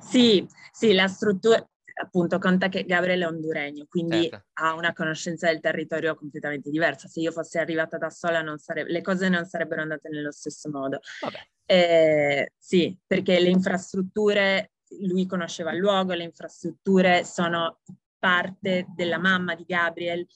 Sì, 0.00 0.46
sì, 0.72 0.92
la 0.92 1.08
struttura, 1.08 1.64
appunto 2.00 2.38
conta 2.38 2.68
che 2.68 2.84
Gabriele 2.84 3.24
è 3.24 3.28
honduregno, 3.28 3.86
quindi 3.88 4.28
certo. 4.28 4.46
ha 4.54 4.74
una 4.74 4.92
conoscenza 4.92 5.48
del 5.48 5.60
territorio 5.60 6.14
completamente 6.14 6.70
diversa. 6.70 7.08
Se 7.08 7.20
io 7.20 7.32
fossi 7.32 7.58
arrivata 7.58 7.98
da 7.98 8.10
sola 8.10 8.42
sareb- 8.56 8.88
le 8.88 9.02
cose 9.02 9.28
non 9.28 9.44
sarebbero 9.44 9.82
andate 9.82 10.08
nello 10.08 10.32
stesso 10.32 10.70
modo. 10.70 11.00
Eh, 11.64 12.52
sì, 12.56 12.96
perché 13.06 13.38
le 13.40 13.50
infrastrutture, 13.50 14.72
lui 15.00 15.26
conosceva 15.26 15.72
il 15.72 15.78
luogo, 15.78 16.14
le 16.14 16.24
infrastrutture 16.24 17.24
sono 17.24 17.80
parte 18.18 18.86
della 18.94 19.18
mamma 19.18 19.54
di 19.54 19.64
Gabriel 19.64 20.26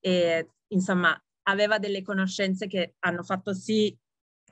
e 0.00 0.48
insomma 0.68 1.20
aveva 1.48 1.78
delle 1.78 2.02
conoscenze 2.02 2.66
che 2.66 2.94
hanno 3.00 3.22
fatto 3.22 3.52
sì 3.52 3.96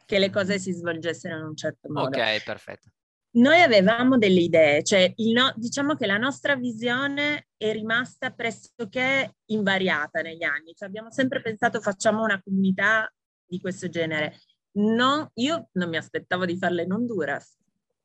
che 0.06 0.18
le 0.18 0.30
cose 0.30 0.58
si 0.58 0.72
svolgessero 0.72 1.36
in 1.36 1.44
un 1.44 1.56
certo 1.56 1.90
modo. 1.90 2.18
Ok, 2.18 2.42
perfetto. 2.44 2.90
Noi 3.34 3.60
avevamo 3.60 4.16
delle 4.16 4.42
idee, 4.42 4.84
cioè 4.84 5.12
no, 5.32 5.52
diciamo 5.56 5.96
che 5.96 6.06
la 6.06 6.18
nostra 6.18 6.54
visione 6.54 7.48
è 7.56 7.72
rimasta 7.72 8.30
pressoché 8.30 9.38
invariata 9.46 10.20
negli 10.20 10.44
anni, 10.44 10.72
cioè 10.76 10.86
abbiamo 10.86 11.10
sempre 11.10 11.40
pensato 11.42 11.80
facciamo 11.80 12.22
una 12.22 12.40
comunità 12.40 13.12
di 13.44 13.58
questo 13.58 13.88
genere. 13.88 14.38
Non, 14.76 15.28
io 15.34 15.68
non 15.72 15.88
mi 15.88 15.96
aspettavo 15.96 16.44
di 16.44 16.56
farla 16.56 16.82
in 16.82 16.92
Honduras, 16.92 17.56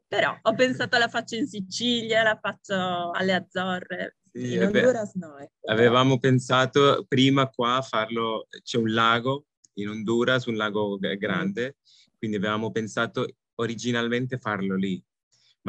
però 0.07 0.35
ho 0.41 0.53
pensato 0.55 0.97
la 0.97 1.07
faccio 1.07 1.35
in 1.35 1.45
Sicilia, 1.45 2.23
la 2.23 2.39
faccio 2.41 3.11
alle 3.11 3.33
Azzorre, 3.33 4.17
sì, 4.31 4.53
in 4.53 4.63
Honduras 4.63 5.13
no. 5.13 5.37
Ecco. 5.37 5.71
Avevamo 5.71 6.17
pensato 6.17 7.05
prima 7.07 7.47
qua 7.49 7.75
a 7.75 7.81
farlo, 7.83 8.47
c'è 8.63 8.79
un 8.79 8.91
lago 8.91 9.45
in 9.73 9.89
Honduras, 9.89 10.45
un 10.45 10.55
lago 10.55 10.97
grande, 10.97 11.77
quindi 12.17 12.37
avevamo 12.37 12.71
pensato 12.71 13.27
originalmente 13.53 14.39
farlo 14.39 14.75
lì 14.75 14.99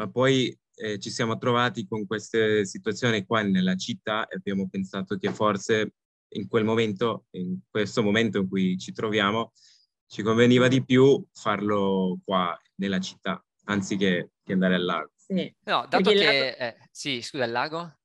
ma 0.01 0.09
poi 0.09 0.57
eh, 0.73 0.97
ci 0.97 1.11
siamo 1.11 1.37
trovati 1.37 1.85
con 1.85 2.07
queste 2.07 2.65
situazioni 2.65 3.23
qua 3.23 3.43
nella 3.43 3.75
città 3.75 4.27
e 4.27 4.37
abbiamo 4.37 4.67
pensato 4.67 5.15
che 5.17 5.31
forse 5.31 5.93
in 6.29 6.47
quel 6.47 6.63
momento, 6.63 7.25
in 7.31 7.59
questo 7.69 8.01
momento 8.01 8.39
in 8.39 8.49
cui 8.49 8.79
ci 8.79 8.93
troviamo, 8.93 9.51
ci 10.07 10.23
conveniva 10.23 10.67
di 10.67 10.83
più 10.83 11.23
farlo 11.33 12.19
qua 12.25 12.59
nella 12.75 12.99
città, 12.99 13.43
anziché 13.65 14.31
che 14.43 14.53
andare 14.53 14.75
al 14.75 14.83
lago. 14.83 15.11
Sì. 15.15 15.53
No, 15.65 15.85
dato 15.87 16.01
Perché 16.01 16.13
che... 16.13 16.25
Lago... 16.25 16.57
Eh, 16.57 16.77
sì, 16.89 17.21
scusa, 17.21 17.43
il 17.43 17.51
lago? 17.51 17.99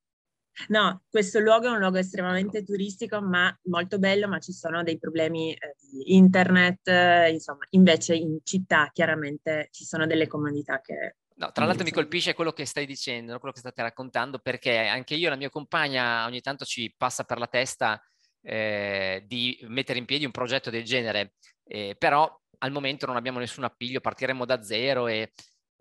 No, 0.69 1.03
questo 1.09 1.39
luogo 1.39 1.67
è 1.67 1.71
un 1.71 1.79
luogo 1.79 1.97
estremamente 1.97 2.63
turistico, 2.63 3.23
ma 3.23 3.55
molto 3.65 3.99
bello, 3.99 4.29
ma 4.29 4.39
ci 4.39 4.53
sono 4.53 4.83
dei 4.83 4.99
problemi 4.99 5.53
eh, 5.53 5.77
di 5.91 6.15
internet, 6.15 6.89
eh, 6.89 7.31
insomma, 7.31 7.67
invece 7.71 8.15
in 8.15 8.39
città 8.43 8.91
chiaramente 8.93 9.69
ci 9.71 9.85
sono 9.85 10.07
delle 10.07 10.27
comodità 10.27 10.81
che 10.81 11.17
No, 11.39 11.53
tra 11.53 11.67
l'altro 11.67 11.85
mi 11.85 11.91
colpisce 11.91 12.33
quello 12.33 12.53
che 12.53 12.65
stai 12.65 12.87
dicendo, 12.87 13.39
quello 13.39 13.53
che 13.53 13.61
state 13.61 13.83
raccontando, 13.83 14.39
perché 14.39 14.79
anche 14.79 15.15
io 15.15 15.27
e 15.27 15.31
la 15.31 15.37
mia 15.37 15.51
compagna 15.51 16.25
ogni 16.25 16.41
tanto 16.41 16.65
ci 16.65 16.95
passa 16.97 17.25
per 17.25 17.39
la 17.39 17.47
testa 17.47 18.03
eh, 18.41 19.23
di 19.27 19.59
mettere 19.69 19.99
in 19.99 20.07
piedi 20.07 20.25
un 20.25 20.31
progetto 20.31 20.71
del 20.71 20.85
genere, 20.85 21.35
eh, 21.65 21.95
però 21.99 22.35
al 22.59 22.73
momento 22.73 23.05
non 23.05 23.17
abbiamo 23.17 23.39
nessun 23.39 23.65
appiglio, 23.65 24.01
partiremo 24.01 24.47
da 24.47 24.63
zero 24.63 25.09
e, 25.09 25.33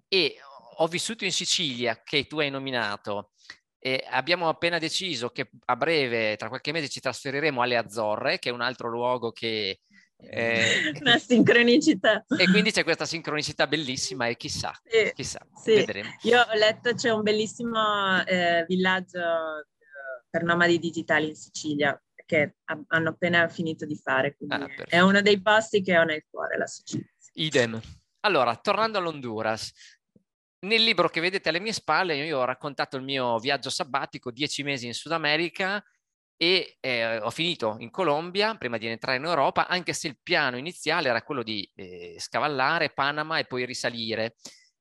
e 0.10 0.36
ho 0.78 0.88
vissuto 0.88 1.24
in 1.24 1.32
Sicilia, 1.32 2.02
che 2.04 2.28
tu 2.28 2.40
hai 2.40 2.50
nominato, 2.50 3.32
e 3.80 4.04
abbiamo 4.10 4.50
appena 4.50 4.78
deciso 4.78 5.30
che 5.30 5.50
a 5.66 5.76
breve, 5.78 6.36
tra 6.36 6.50
qualche 6.50 6.72
mese, 6.74 6.90
ci 6.90 7.00
trasferiremo 7.00 7.62
alle 7.62 7.78
Azzorre, 7.78 8.40
che 8.40 8.50
è 8.50 8.52
un 8.52 8.62
altro 8.62 8.90
luogo 8.90 9.32
che 9.32 9.82
eh, 10.18 10.94
una 11.00 11.18
sincronicità. 11.18 12.26
E 12.38 12.46
quindi 12.50 12.72
c'è 12.72 12.84
questa 12.84 13.06
sincronicità 13.06 13.68
bellissima 13.68 14.28
e 14.28 14.38
chissà, 14.38 14.74
sì, 14.84 15.12
chissà, 15.14 15.46
sì. 15.54 15.76
vedremo. 15.76 16.10
Io 16.24 16.42
ho 16.42 16.54
letto 16.54 16.94
c'è 16.94 17.12
un 17.12 17.22
bellissimo 17.22 18.26
eh, 18.26 18.66
villaggio 18.68 19.20
eh, 19.20 19.66
per 20.30 20.44
nomadi 20.44 20.80
digitali 20.80 21.30
in 21.30 21.36
Sicilia 21.36 22.00
che 22.26 22.56
hanno 22.88 23.10
appena 23.10 23.48
finito 23.50 23.86
di 23.86 23.96
fare, 23.96 24.36
ah, 24.48 24.68
è 24.88 25.00
uno 25.00 25.22
dei 25.22 25.40
posti 25.42 25.82
che 25.84 25.98
ho 25.98 26.04
nel 26.04 26.26
cuore, 26.28 26.58
la 26.58 26.66
Sicilia. 26.66 27.06
Idem. 27.34 27.80
Allora, 28.22 28.56
tornando 28.56 28.98
all'Honduras, 28.98 29.72
nel 30.66 30.84
libro 30.84 31.08
che 31.10 31.22
vedete 31.22 31.50
alle 31.50 31.60
mie 31.60 31.74
spalle 31.74 32.16
io 32.16 32.40
ho 32.40 32.46
raccontato 32.46 32.98
il 32.98 33.04
mio 33.04 33.38
viaggio 33.38 33.70
sabbatico, 33.70 34.32
dieci 34.32 34.64
mesi 34.64 34.88
in 34.88 34.94
Sud 34.94 35.12
America, 35.12 35.84
e 36.38 36.78
eh, 36.82 37.18
ho 37.18 37.30
finito 37.30 37.78
in 37.80 37.90
Colombia 37.90 38.56
prima 38.56 38.78
di 38.78 38.88
entrare 38.88 39.18
in 39.18 39.26
Europa, 39.26 39.68
anche 39.68 39.94
se 39.94 40.08
il 40.08 40.18
piano 40.22 40.58
iniziale 40.58 41.10
era 41.10 41.22
quello 41.22 41.44
di 41.44 41.70
eh, 41.76 42.16
scavallare 42.20 42.90
Panama 42.90 43.40
e 43.40 43.46
poi 43.46 43.66
risalire. 43.66 44.36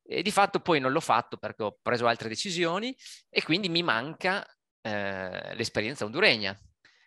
E 0.06 0.23
di 0.23 0.30
fatto 0.30 0.61
poi 0.61 0.80
non 0.80 0.92
l'ho 0.92 1.00
fatto 1.00 1.38
perché 1.38 1.62
ho 1.62 1.78
preso 1.80 2.06
altre 2.06 2.28
decisioni 2.28 2.94
e 3.30 3.42
quindi 3.42 3.68
mi 3.68 3.82
manca 3.82 4.44
eh, 4.82 5.54
l'esperienza 5.54 6.04
honduregna. 6.04 6.58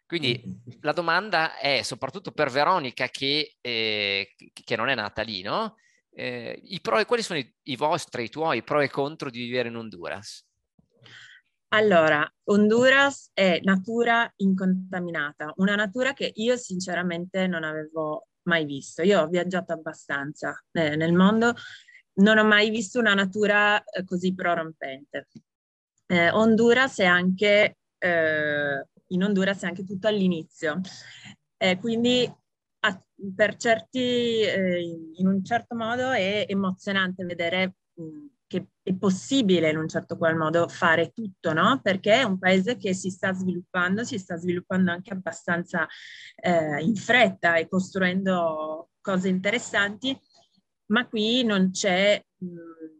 Quindi 0.07 0.41
la 0.79 0.93
domanda 0.93 1.59
è 1.59 1.83
soprattutto 1.83 2.31
per 2.31 2.49
Veronica 2.49 3.09
che, 3.09 3.57
eh, 3.59 4.35
che 4.53 4.75
non 4.77 4.87
è 4.87 4.95
nata 4.95 5.21
lì, 5.21 5.41
no? 5.41 5.75
Eh, 6.13 6.59
I 6.63 6.79
pro 6.79 6.97
e 6.97 7.05
quali 7.05 7.21
sono 7.21 7.37
i, 7.37 7.55
i 7.63 7.75
vostri, 7.75 8.23
i 8.23 8.29
tuoi 8.29 8.63
pro 8.63 8.79
e 8.79 8.89
contro 8.89 9.29
di 9.29 9.39
vivere 9.39 9.67
in 9.67 9.75
Honduras? 9.75 10.46
Allora, 11.69 12.25
Honduras 12.45 13.29
è 13.33 13.59
natura 13.63 14.31
incontaminata, 14.38 15.51
una 15.57 15.75
natura 15.75 16.13
che 16.13 16.31
io 16.36 16.55
sinceramente 16.55 17.45
non 17.45 17.63
avevo 17.63 18.27
mai 18.43 18.63
visto. 18.65 19.01
Io 19.01 19.21
ho 19.21 19.27
viaggiato 19.27 19.74
abbastanza 19.74 20.57
eh, 20.71 20.95
nel 20.95 21.12
mondo, 21.13 21.53
non 22.19 22.38
ho 22.38 22.45
mai 22.45 22.69
visto 22.69 23.00
una 23.00 23.13
natura 23.13 23.83
eh, 23.83 24.05
così 24.05 24.33
prorompente. 24.33 25.27
Eh, 26.05 26.29
Honduras 26.31 27.00
è 27.00 27.05
anche, 27.05 27.77
eh, 27.97 28.86
in 29.07 29.24
Honduras 29.24 29.63
è 29.63 29.67
anche 29.67 29.83
tutto 29.83 30.07
all'inizio, 30.07 30.79
eh, 31.57 31.77
quindi 31.79 32.33
a, 32.79 33.05
per 33.36 33.57
certi, 33.57 34.00
eh, 34.41 34.79
in 35.15 35.27
un 35.27 35.43
certo 35.43 35.75
modo 35.75 36.12
è 36.12 36.45
emozionante 36.47 37.25
vedere 37.25 37.75
mh, 37.93 38.25
che 38.47 38.67
è 38.81 38.93
possibile 38.95 39.69
in 39.69 39.77
un 39.77 39.87
certo 39.87 40.17
qual 40.17 40.37
modo 40.37 40.67
fare 40.67 41.11
tutto, 41.11 41.53
no? 41.53 41.79
Perché 41.83 42.13
è 42.13 42.23
un 42.23 42.39
paese 42.39 42.77
che 42.77 42.93
si 42.93 43.09
sta 43.09 43.33
sviluppando, 43.33 44.03
si 44.03 44.17
sta 44.17 44.37
sviluppando 44.37 44.91
anche 44.91 45.11
abbastanza 45.11 45.85
eh, 46.35 46.81
in 46.81 46.95
fretta 46.95 47.55
e 47.57 47.67
costruendo 47.67 48.91
cose 49.01 49.27
interessanti, 49.27 50.17
ma 50.87 51.07
qui 51.07 51.43
non 51.43 51.71
c'è... 51.71 52.23
Mh, 52.37 52.95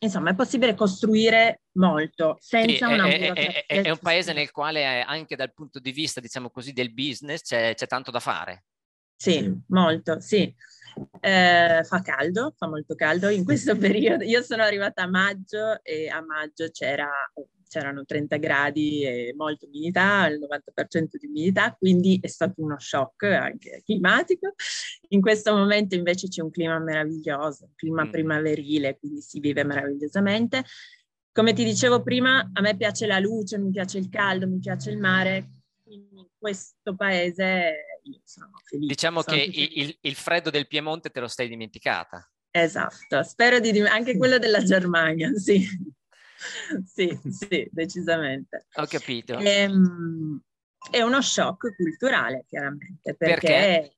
insomma, 0.00 0.30
è 0.30 0.34
possibile 0.34 0.74
costruire 0.74 1.62
molto 1.72 2.36
senza 2.40 2.86
sì, 2.86 2.92
una 2.92 3.06
è, 3.06 3.32
è, 3.32 3.66
è, 3.66 3.82
è, 3.82 3.90
un 3.90 3.98
paese 3.98 4.32
nel 4.32 4.50
quale 4.50 5.02
anche 5.02 5.36
dal 5.36 5.52
punto 5.52 5.78
di 5.80 5.92
vista, 5.92 6.20
diciamo 6.20 6.50
così, 6.50 6.72
del 6.72 6.92
business 6.92 7.42
c'è, 7.42 7.74
c'è 7.74 7.86
tanto 7.86 8.10
da 8.10 8.20
fare. 8.20 8.64
Sì, 9.20 9.52
molto, 9.66 10.20
sì. 10.20 10.54
Eh, 11.20 11.80
fa 11.84 12.02
caldo, 12.02 12.54
fa 12.56 12.68
molto 12.68 12.94
caldo 12.94 13.28
in 13.28 13.44
questo 13.44 13.74
periodo. 13.76 14.22
Io 14.22 14.42
sono 14.42 14.62
arrivata 14.62 15.02
a 15.02 15.08
maggio 15.08 15.82
e 15.82 16.08
a 16.08 16.24
maggio 16.24 16.70
c'era, 16.70 17.10
c'erano 17.68 18.04
30 18.04 18.36
gradi 18.36 19.02
e 19.02 19.34
molta 19.36 19.66
umidità, 19.66 20.28
il 20.28 20.38
90% 20.38 21.16
di 21.18 21.26
umidità, 21.26 21.74
quindi 21.76 22.20
è 22.22 22.28
stato 22.28 22.62
uno 22.62 22.78
shock 22.78 23.24
anche 23.24 23.82
climatico. 23.84 24.54
In 25.08 25.20
questo 25.20 25.52
momento 25.52 25.96
invece 25.96 26.28
c'è 26.28 26.40
un 26.40 26.50
clima 26.52 26.78
meraviglioso, 26.78 27.64
un 27.64 27.74
clima 27.74 28.04
mm. 28.04 28.10
primaverile, 28.10 28.98
quindi 29.00 29.20
si 29.20 29.40
vive 29.40 29.64
meravigliosamente. 29.64 30.62
Come 31.32 31.52
ti 31.54 31.64
dicevo 31.64 32.04
prima, 32.04 32.48
a 32.52 32.60
me 32.60 32.76
piace 32.76 33.06
la 33.06 33.18
luce, 33.18 33.58
mi 33.58 33.70
piace 33.70 33.98
il 33.98 34.08
caldo, 34.08 34.46
mi 34.46 34.60
piace 34.60 34.90
il 34.90 34.98
mare, 34.98 35.50
quindi 35.82 36.20
in 36.20 36.26
questo 36.38 36.94
paese 36.94 37.87
sono 38.24 38.50
felice. 38.64 38.88
Diciamo 38.88 39.22
sono 39.22 39.36
che 39.36 39.42
il, 39.42 39.96
il, 40.00 40.14
freddo 40.14 40.50
del 40.50 40.66
Piemonte 40.66 41.10
te 41.10 41.20
lo 41.20 41.28
stai 41.28 41.48
dimenticata. 41.48 42.28
Esatto, 42.50 43.22
spero 43.22 43.60
di 43.60 43.78
anche 43.80 44.16
quello 44.16 44.38
della 44.38 44.62
Germania, 44.62 45.32
sì. 45.38 45.66
sì, 46.84 47.18
sì, 47.30 47.68
decisamente. 47.70 48.66
Ho 48.74 48.86
capito. 48.86 49.38
Ehm, 49.38 50.40
è 50.90 51.02
uno 51.02 51.20
shock 51.20 51.74
culturale, 51.74 52.44
chiaramente, 52.46 53.14
perché, 53.14 53.46
perché? 53.46 53.96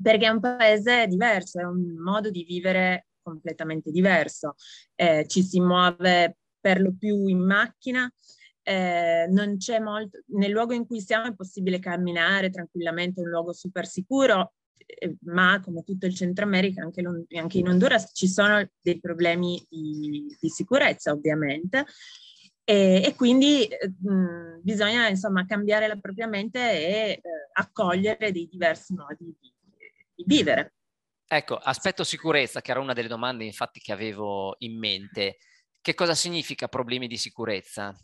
perché 0.00 0.26
è 0.26 0.30
un 0.30 0.40
paese 0.40 1.06
diverso, 1.06 1.60
è 1.60 1.64
un 1.64 1.96
modo 1.98 2.30
di 2.30 2.44
vivere 2.44 3.08
completamente 3.20 3.90
diverso. 3.90 4.54
Eh, 4.94 5.26
ci 5.26 5.42
si 5.42 5.60
muove 5.60 6.38
per 6.60 6.80
lo 6.80 6.94
più 6.98 7.26
in 7.26 7.44
macchina, 7.44 8.10
eh, 8.68 9.28
non 9.30 9.58
c'è 9.58 9.78
molto, 9.78 10.18
nel 10.30 10.50
luogo 10.50 10.74
in 10.74 10.86
cui 10.86 11.00
siamo 11.00 11.26
è 11.26 11.34
possibile 11.36 11.78
camminare 11.78 12.50
tranquillamente, 12.50 13.20
è 13.20 13.24
un 13.24 13.30
luogo 13.30 13.52
super 13.52 13.86
sicuro, 13.86 14.54
eh, 14.76 15.16
ma 15.20 15.60
come 15.62 15.84
tutto 15.84 16.06
il 16.06 16.14
Centro 16.16 16.44
America, 16.44 16.82
anche, 16.82 17.00
anche, 17.36 17.58
in 17.58 17.68
Honduras 17.68 18.10
ci 18.12 18.26
sono 18.26 18.68
dei 18.80 18.98
problemi 18.98 19.64
di, 19.70 20.36
di 20.40 20.48
sicurezza 20.48 21.12
ovviamente. 21.12 21.86
E, 22.64 23.02
e 23.04 23.14
quindi 23.14 23.68
mh, 24.00 24.12
mm, 24.12 24.58
bisogna 24.62 25.06
insomma 25.06 25.46
cambiare 25.46 25.86
la 25.86 25.96
propria 25.96 26.26
mente 26.26 26.58
e 26.58 27.10
eh, 27.12 27.22
accogliere 27.52 28.32
dei 28.32 28.48
diversi 28.48 28.94
modi 28.94 29.32
di, 29.40 29.54
di 30.12 30.24
vivere. 30.26 30.74
Ecco, 31.28 31.54
aspetto 31.54 32.02
sicurezza, 32.02 32.60
che 32.60 32.72
era 32.72 32.80
una 32.80 32.94
delle 32.94 33.06
domande 33.06 33.44
infatti 33.44 33.78
che 33.78 33.92
avevo 33.92 34.56
in 34.58 34.76
mente. 34.76 35.36
Che 35.80 35.94
cosa 35.94 36.16
significa 36.16 36.66
problemi 36.66 37.06
di 37.06 37.16
sicurezza? 37.16 37.96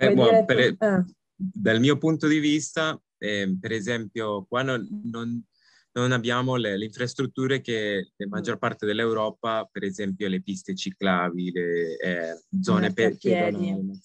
Eh, 0.00 0.14
buon, 0.14 0.44
per, 0.46 0.74
ah. 0.78 1.04
Dal 1.36 1.78
mio 1.78 1.98
punto 1.98 2.26
di 2.26 2.38
vista, 2.38 2.98
eh, 3.18 3.54
per 3.60 3.72
esempio, 3.72 4.46
qua 4.46 4.62
non, 4.62 4.86
non, 5.04 5.44
non 5.92 6.12
abbiamo 6.12 6.56
le, 6.56 6.78
le, 6.78 6.86
infrastrutture 6.86 7.60
che 7.60 8.12
la 8.16 8.26
maggior 8.28 8.56
mm. 8.56 8.58
parte 8.58 8.86
dell'Europa, 8.86 9.68
per 9.70 9.84
esempio 9.84 10.28
le 10.28 10.40
piste 10.40 10.74
ciclabili, 10.74 11.50
le 11.52 11.96
eh, 11.98 12.42
zone 12.62 12.94
per 12.94 13.18
pedonali, 13.18 14.00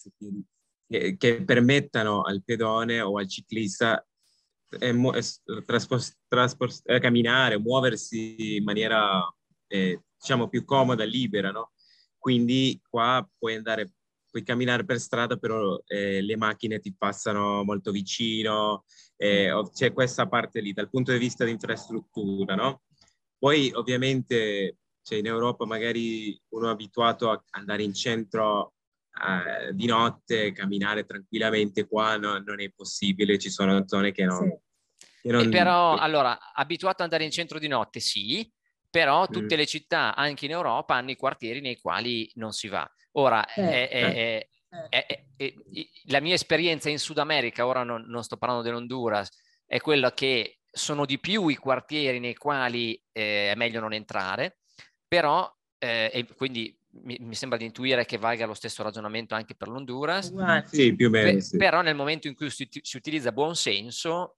che, 0.87 1.15
che, 1.17 1.43
permettano 1.43 2.23
al 2.23 2.43
pedone 2.43 2.99
o 2.99 3.17
al 3.17 3.29
ciclista 3.29 4.05
eh, 4.79 4.91
mo, 4.91 5.13
traspos, 5.65 6.13
traspos, 6.27 6.81
eh, 6.83 6.99
camminare, 6.99 7.57
muoversi 7.57 8.57
in 8.57 8.63
maniera 8.65 9.21
eh, 9.67 10.01
diciamo 10.17 10.49
più 10.49 10.65
comoda, 10.65 11.05
libera, 11.05 11.51
no? 11.51 11.71
Quindi 12.17 12.81
qua 12.89 13.25
puoi 13.37 13.55
andare 13.55 13.91
puoi 14.35 14.43
camminare 14.43 14.83
per 14.83 14.99
strada, 14.99 15.37
però 15.37 15.81
eh, 15.87 16.21
le 16.21 16.35
macchine 16.35 16.81
ti 16.81 16.93
passano 16.93 17.63
molto 17.63 17.91
vicino, 17.91 18.83
eh, 19.15 19.49
c'è 19.71 19.93
questa 19.93 20.27
parte 20.27 20.59
lì 20.59 20.73
dal 20.73 20.89
punto 20.89 21.13
di 21.13 21.17
vista 21.17 21.45
di 21.45 21.51
infrastruttura, 21.51 22.53
no? 22.53 22.81
Poi 23.37 23.71
ovviamente 23.73 24.79
cioè, 25.01 25.19
in 25.19 25.27
Europa 25.27 25.65
magari 25.65 26.37
uno 26.49 26.67
è 26.67 26.71
abituato 26.71 27.29
a 27.29 27.41
andare 27.51 27.83
in 27.83 27.93
centro 27.93 28.73
eh, 29.25 29.73
di 29.73 29.85
notte, 29.85 30.51
camminare 30.51 31.05
tranquillamente, 31.05 31.87
qua 31.87 32.17
no, 32.17 32.37
non 32.39 32.59
è 32.59 32.69
possibile, 32.75 33.37
ci 33.37 33.49
sono 33.49 33.87
zone 33.87 34.11
che 34.11 34.25
non... 34.25 34.43
Sì. 34.43 35.07
Che 35.21 35.31
non... 35.31 35.49
però, 35.49 35.95
allora, 35.95 36.53
abituato 36.53 36.97
ad 36.97 37.05
andare 37.09 37.23
in 37.23 37.31
centro 37.31 37.57
di 37.57 37.69
notte, 37.69 38.01
sì, 38.01 38.51
però 38.95 39.27
tutte 39.27 39.57
le 39.57 39.65
città, 39.65 40.15
anche 40.15 40.45
in 40.45 40.51
Europa, 40.51 40.95
hanno 40.95 41.11
i 41.11 41.17
quartieri 41.17 41.59
nei 41.59 41.75
quali 41.75 42.31
non 42.35 42.53
si 42.53 42.69
va. 42.69 42.89
Ora, 43.13 43.45
eh, 43.53 43.89
è, 43.89 44.47
è, 44.89 45.27
è, 45.37 45.53
la 46.05 46.21
mia 46.21 46.33
esperienza 46.33 46.89
in 46.89 46.97
Sud 46.97 47.17
America, 47.17 47.67
ora 47.67 47.83
non, 47.83 48.05
non, 48.07 48.23
sto 48.23 48.37
parlando 48.37 48.63
dell'Honduras, 48.63 49.29
è 49.65 49.81
quella 49.81 50.13
che 50.13 50.59
sono 50.71 51.05
di 51.05 51.19
più 51.19 51.49
i 51.49 51.57
quartieri 51.57 52.19
nei 52.19 52.35
quali 52.35 52.93
eh, 53.11 53.51
è 53.51 53.55
meglio 53.55 53.81
non 53.81 53.91
entrare, 53.91 54.59
però, 55.05 55.53
eh, 55.77 56.09
e 56.13 56.25
quindi 56.33 56.73
mi, 57.03 57.17
mi, 57.19 57.35
sembra 57.35 57.57
di 57.57 57.65
intuire 57.65 58.05
che 58.05 58.17
valga 58.17 58.45
lo 58.45 58.53
stesso 58.53 58.81
ragionamento 58.81 59.35
anche 59.35 59.55
per 59.55 59.67
l'Honduras. 59.67 60.31
Sì, 60.67 60.95
più 60.95 61.07
o 61.07 61.09
meno. 61.09 61.37
Sì. 61.41 61.57
Però 61.57 61.81
nel 61.81 61.95
momento 61.95 62.29
in 62.29 62.35
cui 62.35 62.49
si, 62.49 62.65
si 62.81 62.95
utilizza 62.95 63.33
buon 63.33 63.57
senso, 63.57 64.37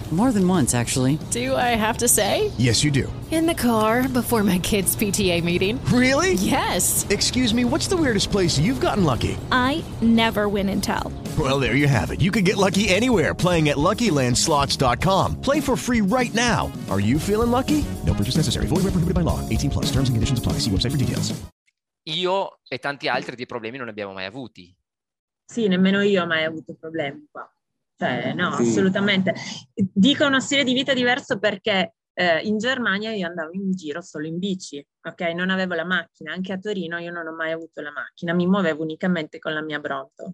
More 0.11 0.33
than 0.33 0.45
once, 0.45 0.75
actually. 0.75 1.17
Do 1.31 1.55
I 1.55 1.73
have 1.79 1.99
to 1.99 2.07
say? 2.09 2.51
Yes, 2.57 2.83
you 2.83 2.91
do. 2.91 3.11
In 3.31 3.45
the 3.45 3.55
car 3.55 4.09
before 4.09 4.43
my 4.43 4.59
kids' 4.59 4.93
PTA 4.93 5.41
meeting. 5.41 5.79
Really? 5.85 6.33
Yes. 6.33 7.05
Excuse 7.09 7.53
me, 7.53 7.63
what's 7.63 7.87
the 7.87 7.95
weirdest 7.95 8.29
place 8.29 8.59
you've 8.59 8.81
gotten 8.81 9.05
lucky? 9.05 9.37
I 9.53 9.81
never 10.01 10.49
win 10.49 10.67
and 10.67 10.83
tell. 10.83 11.13
Well, 11.39 11.61
there 11.61 11.77
you 11.77 11.87
have 11.87 12.11
it. 12.11 12.19
You 12.19 12.29
can 12.29 12.43
get 12.43 12.57
lucky 12.57 12.89
anywhere 12.89 13.33
playing 13.33 13.69
at 13.69 13.77
LuckyLandSlots.com. 13.77 15.39
Play 15.39 15.61
for 15.61 15.77
free 15.77 16.01
right 16.01 16.33
now. 16.33 16.69
Are 16.89 16.99
you 16.99 17.17
feeling 17.17 17.51
lucky? 17.51 17.85
No 18.05 18.13
purchase 18.13 18.35
necessary. 18.35 18.67
Void 18.67 18.83
where 18.83 18.91
prohibited 18.91 19.15
by 19.15 19.21
law. 19.21 19.39
18 19.47 19.69
plus. 19.71 19.85
Terms 19.85 20.09
and 20.09 20.15
conditions 20.17 20.39
apply. 20.39 20.59
See 20.59 20.69
website 20.69 20.91
for 20.91 20.97
details. 20.97 21.33
Io 22.07 22.59
e 22.67 22.79
tanti 22.79 23.07
altri 23.07 23.35
di 23.35 23.45
problemi 23.45 23.77
non 23.77 23.85
ne 23.85 23.91
abbiamo 23.91 24.11
mai 24.11 24.25
avuti. 24.25 24.75
Sì, 25.45 25.67
nemmeno 25.67 26.01
io 26.01 26.23
ho 26.23 26.25
mai 26.25 26.43
avuto 26.43 26.73
problemi 26.73 27.27
qua. 27.31 27.47
Cioè, 28.01 28.33
no, 28.33 28.55
sì. 28.55 28.63
assolutamente. 28.63 29.35
Dico 29.75 30.25
uno 30.25 30.39
stile 30.39 30.63
di 30.63 30.73
vita 30.73 30.95
diverso 30.95 31.37
perché 31.37 31.93
eh, 32.13 32.39
in 32.39 32.57
Germania 32.57 33.11
io 33.11 33.27
andavo 33.27 33.51
in 33.53 33.71
giro 33.73 34.01
solo 34.01 34.25
in 34.25 34.39
bici, 34.39 34.83
ok? 35.03 35.21
Non 35.35 35.51
avevo 35.51 35.75
la 35.75 35.85
macchina, 35.85 36.33
anche 36.33 36.51
a 36.51 36.57
Torino 36.57 36.97
io 36.97 37.11
non 37.11 37.27
ho 37.27 37.35
mai 37.35 37.51
avuto 37.51 37.79
la 37.81 37.91
macchina, 37.91 38.33
mi 38.33 38.47
muovevo 38.47 38.81
unicamente 38.81 39.37
con 39.37 39.53
la 39.53 39.61
mia 39.61 39.79
Brompton. 39.79 40.33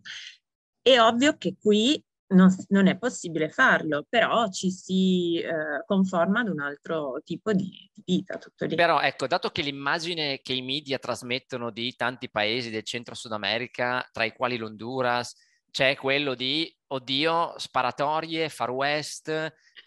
È 0.82 0.98
ovvio 1.02 1.36
che 1.38 1.58
qui 1.60 2.02
non, 2.28 2.54
non, 2.70 2.88
è 2.88 2.98
possibile 2.98 3.50
farlo, 3.50 4.06
però 4.08 4.50
ci 4.50 4.72
si 4.72 5.38
eh, 5.40 5.84
conforma 5.86 6.40
ad 6.40 6.48
un 6.48 6.62
altro 6.62 7.20
tipo 7.26 7.52
di, 7.52 7.90
di, 7.94 8.02
vita. 8.06 8.38
Tutto 8.38 8.64
lì. 8.64 8.76
Però 8.76 9.02
ecco, 9.02 9.28
dato 9.28 9.50
che 9.50 9.62
l'immagine 9.62 10.40
che 10.42 10.54
i 10.54 10.62
media 10.62 11.00
trasmettono 11.00 11.70
di 11.70 11.94
tanti 11.96 12.30
paesi 12.30 12.70
del 12.70 12.84
centro 12.84 13.14
Sud 13.14 13.34
America, 13.34 14.08
tra 14.14 14.24
i 14.24 14.32
quali 14.32 14.56
l'Honduras, 14.56 15.36
c'è 15.78 15.96
quello 15.96 16.34
di, 16.34 16.76
oddio, 16.88 17.54
sparatorie, 17.56 18.50
far 18.50 18.72
west, 18.72 19.30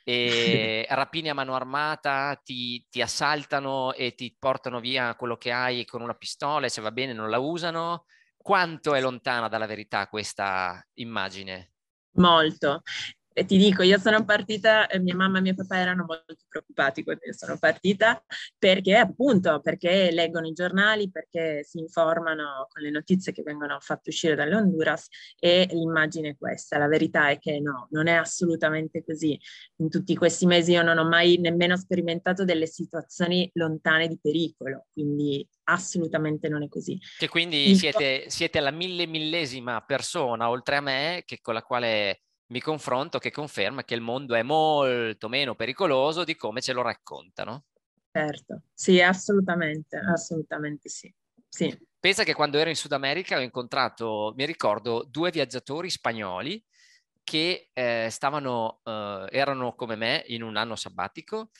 e 0.04 0.86
rapini 0.88 1.30
a 1.30 1.34
mano 1.34 1.56
armata, 1.56 2.40
ti, 2.44 2.86
ti 2.88 3.02
assaltano 3.02 3.92
e 3.94 4.14
ti 4.14 4.36
portano 4.38 4.78
via 4.78 5.16
quello 5.16 5.36
che 5.36 5.50
hai 5.50 5.84
con 5.84 6.00
una 6.00 6.14
pistola 6.14 6.66
e 6.66 6.68
se 6.68 6.80
va 6.80 6.92
bene 6.92 7.12
non 7.12 7.28
la 7.28 7.40
usano. 7.40 8.04
Quanto 8.36 8.94
è 8.94 9.00
lontana 9.00 9.48
dalla 9.48 9.66
verità 9.66 10.06
questa 10.06 10.80
immagine? 10.94 11.72
Molto. 12.12 12.82
E 13.32 13.44
ti 13.44 13.56
dico, 13.56 13.82
io 13.82 13.98
sono 13.98 14.24
partita, 14.24 14.88
eh, 14.88 14.98
mia 14.98 15.14
mamma 15.14 15.38
e 15.38 15.40
mio 15.40 15.54
papà 15.54 15.78
erano 15.78 16.04
molto 16.06 16.34
preoccupati 16.48 17.04
quando 17.04 17.24
io 17.24 17.32
sono 17.32 17.56
partita, 17.58 18.22
perché 18.58 18.96
appunto, 18.96 19.60
perché 19.60 20.10
leggono 20.10 20.48
i 20.48 20.52
giornali, 20.52 21.10
perché 21.10 21.62
si 21.62 21.78
informano 21.78 22.66
con 22.68 22.82
le 22.82 22.90
notizie 22.90 23.32
che 23.32 23.42
vengono 23.42 23.78
fatte 23.80 24.10
uscire 24.10 24.34
dall'Honduras 24.34 25.06
e 25.38 25.68
l'immagine 25.70 26.30
è 26.30 26.36
questa. 26.36 26.76
La 26.76 26.88
verità 26.88 27.28
è 27.28 27.38
che 27.38 27.60
no, 27.60 27.86
non 27.90 28.08
è 28.08 28.14
assolutamente 28.14 29.04
così. 29.04 29.38
In 29.76 29.88
tutti 29.88 30.16
questi 30.16 30.46
mesi 30.46 30.72
io 30.72 30.82
non 30.82 30.98
ho 30.98 31.08
mai 31.08 31.38
nemmeno 31.38 31.76
sperimentato 31.76 32.44
delle 32.44 32.66
situazioni 32.66 33.48
lontane 33.54 34.08
di 34.08 34.18
pericolo, 34.20 34.86
quindi 34.92 35.46
assolutamente 35.64 36.48
non 36.48 36.64
è 36.64 36.68
così. 36.68 36.98
Che 37.16 37.28
quindi 37.28 37.76
siete, 37.76 38.24
siete 38.28 38.58
la 38.58 38.72
mille 38.72 39.06
millesima 39.06 39.80
persona, 39.82 40.50
oltre 40.50 40.76
a 40.76 40.80
me, 40.80 41.22
che, 41.24 41.38
con 41.40 41.54
la 41.54 41.62
quale 41.62 42.22
mi 42.50 42.60
confronto 42.60 43.18
che 43.18 43.30
conferma 43.30 43.84
che 43.84 43.94
il 43.94 44.00
mondo 44.00 44.34
è 44.34 44.42
molto 44.42 45.28
meno 45.28 45.54
pericoloso 45.54 46.24
di 46.24 46.36
come 46.36 46.60
ce 46.60 46.72
lo 46.72 46.82
raccontano. 46.82 47.64
Certo, 48.12 48.62
sì, 48.74 49.00
assolutamente, 49.00 49.96
assolutamente 49.96 50.88
sì. 50.88 51.12
sì. 51.48 51.76
Pensa 51.98 52.24
che 52.24 52.34
quando 52.34 52.58
ero 52.58 52.68
in 52.68 52.76
Sud 52.76 52.92
America 52.92 53.36
ho 53.36 53.40
incontrato, 53.40 54.32
mi 54.36 54.46
ricordo, 54.46 55.06
due 55.08 55.30
viaggiatori 55.30 55.90
spagnoli 55.90 56.64
che 57.22 57.70
eh, 57.72 58.08
stavano, 58.10 58.80
eh, 58.82 59.28
erano 59.30 59.74
come 59.74 59.94
me 59.94 60.24
in 60.26 60.42
un 60.42 60.56
anno 60.56 60.74
sabbatico 60.74 61.50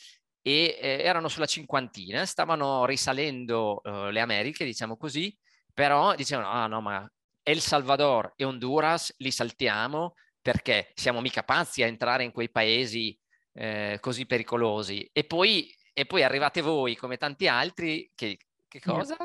e 0.43 0.79
eh, 0.81 1.03
erano 1.03 1.29
sulla 1.29 1.47
cinquantina, 1.47 2.25
stavano 2.25 2.85
risalendo 2.85 3.81
eh, 3.85 4.11
le 4.11 4.21
Americhe, 4.21 4.65
diciamo 4.65 4.97
così, 4.97 5.37
però 5.73 6.17
dicevano, 6.17 6.49
ah 6.49 6.67
no, 6.67 6.81
ma 6.81 7.09
El 7.43 7.61
Salvador 7.61 8.33
e 8.35 8.45
Honduras 8.45 9.15
li 9.19 9.31
saltiamo, 9.31 10.15
perché 10.43 10.91
siamo 10.95 11.21
mica 11.21 11.43
pazzi 11.43 11.83
a 11.83 11.87
entrare 11.87 12.25
in 12.25 12.33
quei 12.33 12.51
paesi 12.51 13.19
eh, 13.53 13.99
così 14.01 14.27
pericolosi. 14.27 15.09
E 15.13 15.25
poi, 15.25 15.75
e 15.93 16.07
poi, 16.07 16.23
arrivate 16.23 16.61
voi, 16.61 16.97
come 16.97 17.17
tanti 17.17 17.49
altri, 17.49 18.11
che, 18.15 18.39
che 18.69 18.81
cosa? 18.81 19.17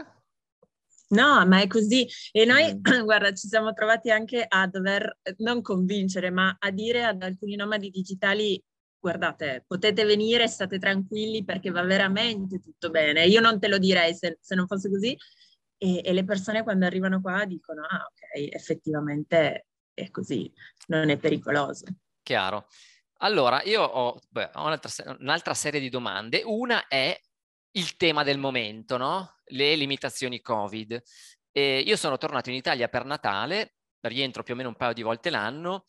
No, 1.09 1.45
ma 1.45 1.61
è 1.61 1.67
così. 1.67 2.07
E 2.31 2.45
noi, 2.45 2.73
mm. 2.73 2.81
guarda, 3.03 3.33
ci 3.33 3.47
siamo 3.47 3.73
trovati 3.73 4.09
anche 4.09 4.45
a 4.47 4.67
dover 4.67 5.19
non 5.37 5.61
convincere, 5.61 6.31
ma 6.31 6.55
a 6.59 6.71
dire 6.71 7.03
ad 7.03 7.21
alcuni 7.21 7.55
nomadi 7.55 7.89
digitali 7.89 8.61
guardate, 9.05 9.63
potete 9.67 10.03
venire, 10.03 10.47
state 10.47 10.79
tranquilli 10.79 11.43
perché 11.43 11.69
va 11.69 11.83
veramente 11.83 12.59
tutto 12.59 12.89
bene. 12.89 13.25
Io 13.27 13.39
non 13.39 13.59
te 13.59 13.67
lo 13.67 13.77
direi 13.77 14.15
se, 14.15 14.39
se 14.41 14.55
non 14.55 14.65
fosse 14.65 14.89
così. 14.89 15.15
E, 15.77 16.01
e, 16.03 16.13
le 16.13 16.23
persone 16.23 16.63
quando 16.63 16.85
arrivano 16.85 17.21
qua 17.21 17.45
dicono, 17.45 17.83
ah 17.83 18.03
ok, 18.03 18.53
effettivamente 18.55 19.67
è 19.95 20.11
così, 20.11 20.51
non 20.87 21.09
è 21.09 21.17
pericoloso. 21.17 21.85
Chiaro. 22.21 22.67
Allora, 23.19 23.63
io 23.63 23.81
ho, 23.81 24.19
beh, 24.29 24.51
ho 24.53 24.65
un'altra, 24.65 25.15
un'altra, 25.19 25.53
serie 25.53 25.79
di 25.79 25.89
domande. 25.89 26.43
Una 26.45 26.87
è 26.87 27.19
il 27.71 27.95
tema 27.95 28.23
del 28.23 28.37
momento, 28.37 28.97
no? 28.97 29.37
Le 29.45 29.75
limitazioni 29.75 30.41
Covid. 30.41 31.01
E 31.51 31.79
io 31.79 31.95
sono 31.95 32.17
tornato 32.17 32.49
in 32.49 32.57
Italia 32.57 32.89
per 32.89 33.05
Natale, 33.05 33.77
rientro 34.01 34.43
più 34.43 34.53
o 34.53 34.57
meno 34.57 34.69
un 34.69 34.75
paio 34.75 34.93
di 34.93 35.01
volte 35.01 35.29
l'anno 35.29 35.85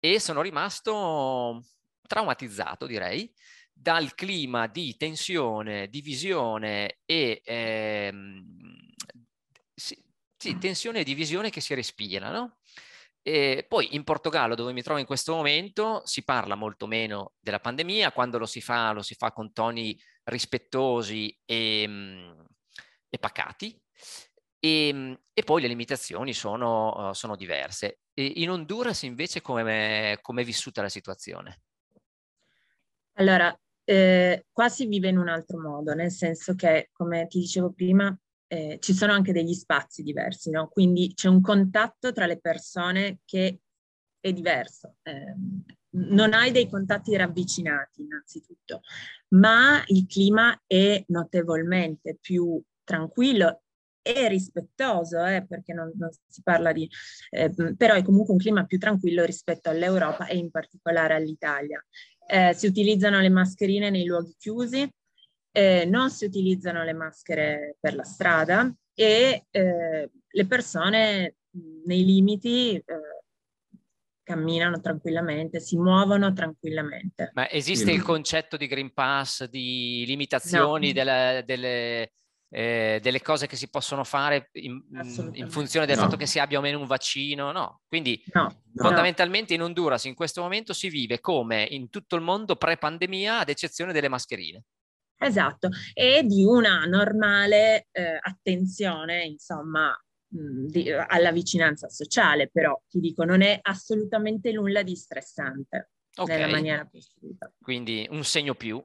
e 0.00 0.18
sono 0.18 0.40
rimasto 0.40 1.62
traumatizzato, 2.08 2.86
direi, 2.86 3.30
dal 3.70 4.14
clima 4.14 4.66
di 4.66 4.96
tensione, 4.96 5.88
divisione 5.88 7.00
e 7.04 7.42
ehm, 7.44 8.90
sì, 9.74 10.02
sì, 10.36 10.58
tensione 10.58 11.00
e 11.00 11.04
divisione 11.04 11.50
che 11.50 11.60
si 11.60 11.74
respira, 11.74 12.30
no? 12.30 12.56
E 13.22 13.66
poi 13.68 13.94
in 13.94 14.04
Portogallo, 14.04 14.54
dove 14.54 14.72
mi 14.72 14.82
trovo 14.82 14.98
in 14.98 15.06
questo 15.06 15.34
momento, 15.34 16.02
si 16.04 16.24
parla 16.24 16.54
molto 16.54 16.86
meno 16.86 17.34
della 17.38 17.60
pandemia, 17.60 18.12
quando 18.12 18.38
lo 18.38 18.46
si 18.46 18.60
fa, 18.60 18.92
lo 18.92 19.02
si 19.02 19.14
fa 19.14 19.32
con 19.32 19.52
toni 19.52 19.98
rispettosi 20.24 21.38
e, 21.44 21.84
mm, 21.86 22.40
e 23.08 23.18
pacati. 23.18 23.78
E, 24.58 24.90
mm, 24.92 25.12
e, 25.32 25.42
poi 25.42 25.60
le 25.60 25.68
limitazioni 25.68 26.32
sono, 26.32 27.08
uh, 27.08 27.12
sono 27.12 27.36
diverse. 27.36 28.00
E 28.14 28.32
in 28.36 28.50
Honduras 28.50 29.02
invece 29.02 29.40
come 29.42 30.14
è 30.14 30.44
vissuta 30.44 30.82
la 30.82 30.88
situazione? 30.88 31.62
Allora, 33.14 33.54
eh, 33.84 34.46
qua 34.50 34.68
si 34.68 34.86
vive 34.86 35.08
in 35.08 35.18
un 35.18 35.28
altro 35.28 35.60
modo, 35.60 35.94
nel 35.94 36.10
senso 36.10 36.54
che, 36.54 36.88
come 36.92 37.26
ti 37.26 37.38
dicevo 37.40 37.72
prima, 37.72 38.16
eh, 38.52 38.78
ci 38.80 38.94
sono 38.94 39.12
anche 39.12 39.32
degli 39.32 39.54
spazi 39.54 40.02
diversi, 40.02 40.50
no? 40.50 40.66
Quindi 40.68 41.14
c'è 41.14 41.28
un 41.28 41.40
contatto 41.40 42.10
tra 42.12 42.26
le 42.26 42.40
persone 42.40 43.20
che 43.24 43.60
è 44.18 44.32
diverso. 44.32 44.96
Eh, 45.02 45.34
non 45.90 46.32
hai 46.32 46.50
dei 46.50 46.68
contatti 46.68 47.16
ravvicinati 47.16 48.02
innanzitutto, 48.02 48.80
ma 49.30 49.82
il 49.86 50.04
clima 50.06 50.60
è 50.66 51.00
notevolmente 51.08 52.18
più 52.20 52.60
tranquillo 52.82 53.62
e 54.02 54.26
rispettoso, 54.28 55.24
eh, 55.24 55.46
perché 55.46 55.72
non, 55.72 55.92
non, 55.96 56.10
si 56.26 56.42
parla 56.42 56.72
di... 56.72 56.88
Eh, 57.30 57.52
però 57.76 57.94
è 57.94 58.02
comunque 58.02 58.32
un 58.32 58.40
clima 58.40 58.64
più 58.64 58.78
tranquillo 58.78 59.24
rispetto 59.24 59.70
all'Europa 59.70 60.26
e 60.26 60.36
in 60.36 60.50
particolare 60.50 61.14
all'Italia. 61.14 61.84
Eh, 62.26 62.52
si 62.54 62.66
utilizzano 62.66 63.20
le 63.20 63.28
mascherine 63.28 63.90
nei 63.90 64.06
luoghi 64.06 64.34
chiusi, 64.36 64.92
eh, 65.52 65.84
non 65.86 66.10
si 66.10 66.24
utilizzano 66.24 66.84
le 66.84 66.92
maschere 66.92 67.76
per 67.80 67.94
la 67.94 68.04
strada 68.04 68.72
e 68.94 69.46
eh, 69.50 70.10
le 70.28 70.46
persone 70.46 71.36
nei 71.84 72.04
limiti 72.04 72.76
eh, 72.76 72.84
camminano 74.22 74.80
tranquillamente, 74.80 75.58
si 75.58 75.76
muovono 75.76 76.32
tranquillamente. 76.32 77.30
Ma 77.34 77.50
esiste 77.50 77.90
il 77.90 78.02
concetto 78.02 78.56
di 78.56 78.68
Green 78.68 78.92
Pass, 78.92 79.44
di 79.44 80.04
limitazioni 80.06 80.88
no. 80.88 80.92
delle, 80.92 81.42
delle, 81.44 82.12
eh, 82.48 83.00
delle, 83.02 83.20
cose 83.22 83.48
che 83.48 83.56
si 83.56 83.68
possono 83.68 84.04
fare 84.04 84.50
in, 84.52 84.80
in 85.32 85.50
funzione 85.50 85.86
del 85.86 85.96
no. 85.96 86.02
fatto 86.02 86.16
che 86.16 86.26
si 86.26 86.38
abbia 86.38 86.58
o 86.58 86.60
meno 86.60 86.78
un 86.78 86.86
vaccino? 86.86 87.50
No. 87.50 87.80
Quindi 87.88 88.22
no. 88.32 88.62
fondamentalmente 88.76 89.54
in 89.54 89.62
Honduras 89.62 90.04
in 90.04 90.14
questo 90.14 90.42
momento 90.42 90.72
si 90.72 90.88
vive 90.88 91.18
come 91.18 91.66
in 91.68 91.90
tutto 91.90 92.14
il 92.14 92.22
mondo 92.22 92.54
pre-pandemia 92.54 93.40
ad 93.40 93.48
eccezione 93.48 93.92
delle 93.92 94.08
mascherine. 94.08 94.62
Esatto, 95.22 95.68
e 95.92 96.22
di 96.24 96.44
una 96.44 96.86
normale 96.86 97.88
eh, 97.92 98.18
attenzione, 98.18 99.24
insomma, 99.24 99.90
mh, 100.28 100.66
di, 100.66 100.90
alla 100.90 101.30
vicinanza 101.30 101.90
sociale, 101.90 102.48
però 102.48 102.80
ti 102.88 103.00
dico, 103.00 103.24
non 103.24 103.42
è 103.42 103.58
assolutamente 103.60 104.50
nulla 104.50 104.82
di 104.82 104.96
stressante 104.96 105.90
okay. 106.16 106.38
nella 106.38 106.50
maniera 106.50 106.86
positiva. 106.86 107.52
Quindi 107.60 108.06
un 108.10 108.24
segno 108.24 108.54
più. 108.54 108.82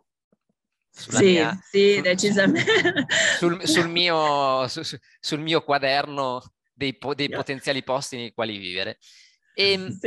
Sì, 0.89 1.23
mia, 1.23 1.57
sì, 1.61 2.01
decisamente. 2.01 3.05
Sul, 3.37 3.65
sul, 3.65 3.89
mio, 3.89 4.67
su, 4.67 4.81
sul, 5.19 5.39
mio, 5.39 5.61
quaderno 5.61 6.41
dei, 6.73 6.97
po- 6.97 7.13
dei 7.13 7.27
yeah. 7.27 7.37
potenziali 7.37 7.83
posti 7.83 8.17
nei 8.17 8.33
quali 8.33 8.57
vivere. 8.57 8.97
E, 9.53 9.71
ehm, 9.71 9.99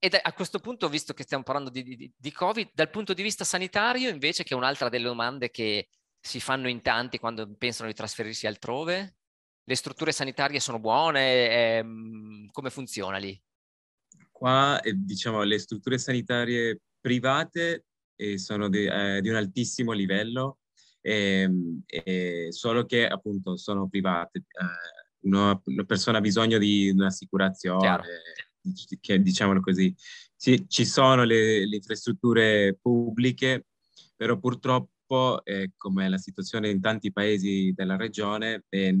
Ed 0.00 0.16
a 0.20 0.32
questo 0.32 0.60
punto, 0.60 0.88
visto 0.88 1.12
che 1.12 1.24
stiamo 1.24 1.42
parlando 1.42 1.70
di, 1.70 1.82
di, 1.82 2.12
di, 2.16 2.32
Covid, 2.32 2.70
dal 2.72 2.88
punto 2.88 3.14
di 3.14 3.22
vista 3.22 3.42
sanitario, 3.42 4.08
invece, 4.08 4.44
che 4.44 4.54
è 4.54 4.56
un'altra 4.56 4.88
delle 4.88 5.06
domande 5.06 5.50
che 5.50 5.88
si 6.20 6.38
fanno 6.38 6.68
in 6.68 6.82
tanti 6.82 7.18
quando 7.18 7.52
pensano 7.56 7.88
di 7.88 7.94
trasferirsi 7.94 8.46
altrove, 8.46 9.16
le 9.64 9.74
strutture 9.74 10.12
sanitarie 10.12 10.60
sono 10.60 10.78
buone? 10.78 11.78
Ehm, 11.78 12.48
come 12.52 12.70
funziona 12.70 13.16
lì? 13.16 13.40
Qua, 14.30 14.80
eh, 14.80 14.92
diciamo, 14.94 15.42
le 15.42 15.58
strutture 15.58 15.98
sanitarie 15.98 16.80
private 17.00 17.86
eh, 18.14 18.38
sono 18.38 18.68
di, 18.68 18.84
eh, 18.84 19.20
di, 19.20 19.28
un 19.28 19.34
altissimo 19.34 19.90
livello, 19.90 20.58
ehm, 21.00 21.82
solo 22.50 22.84
che 22.84 23.04
appunto 23.04 23.56
sono 23.56 23.88
private. 23.88 24.38
Eh, 24.38 25.06
una, 25.22 25.60
una 25.64 25.84
persona 25.84 26.18
ha 26.18 26.20
bisogno 26.20 26.58
di 26.58 26.88
un'assicurazione. 26.88 27.80
Chiaro 27.80 28.04
che 29.00 29.20
diciamolo 29.20 29.60
così, 29.60 29.94
ci, 30.36 30.68
ci 30.68 30.84
sono 30.84 31.24
le, 31.24 31.66
le, 31.66 31.76
infrastrutture 31.76 32.78
pubbliche, 32.80 33.66
però 34.16 34.38
purtroppo, 34.38 35.44
eh, 35.44 35.72
come 35.76 36.08
la 36.08 36.18
situazione 36.18 36.70
in 36.70 36.80
tanti 36.80 37.12
paesi 37.12 37.72
della 37.74 37.96
regione, 37.96 38.64
eh, 38.68 38.96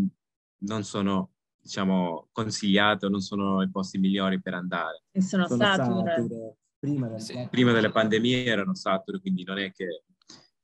non 0.60 0.84
sono 0.84 1.32
diciamo, 1.60 2.28
consigliate, 2.32 3.08
non 3.08 3.20
sono 3.20 3.62
i 3.62 3.70
posti 3.70 3.98
migliori 3.98 4.40
per 4.40 4.54
andare. 4.54 5.04
E 5.10 5.20
sono, 5.20 5.46
sono 5.46 5.64
sature. 5.64 6.14
sature. 6.14 6.56
prima, 6.78 7.08
del 7.08 7.20
Sì. 7.20 7.46
prima 7.50 7.72
della 7.72 7.90
pandemia 7.90 8.38
erano 8.38 8.74
saturi, 8.74 9.20
quindi 9.20 9.44
non 9.44 9.58
è 9.58 9.70
che 9.72 10.04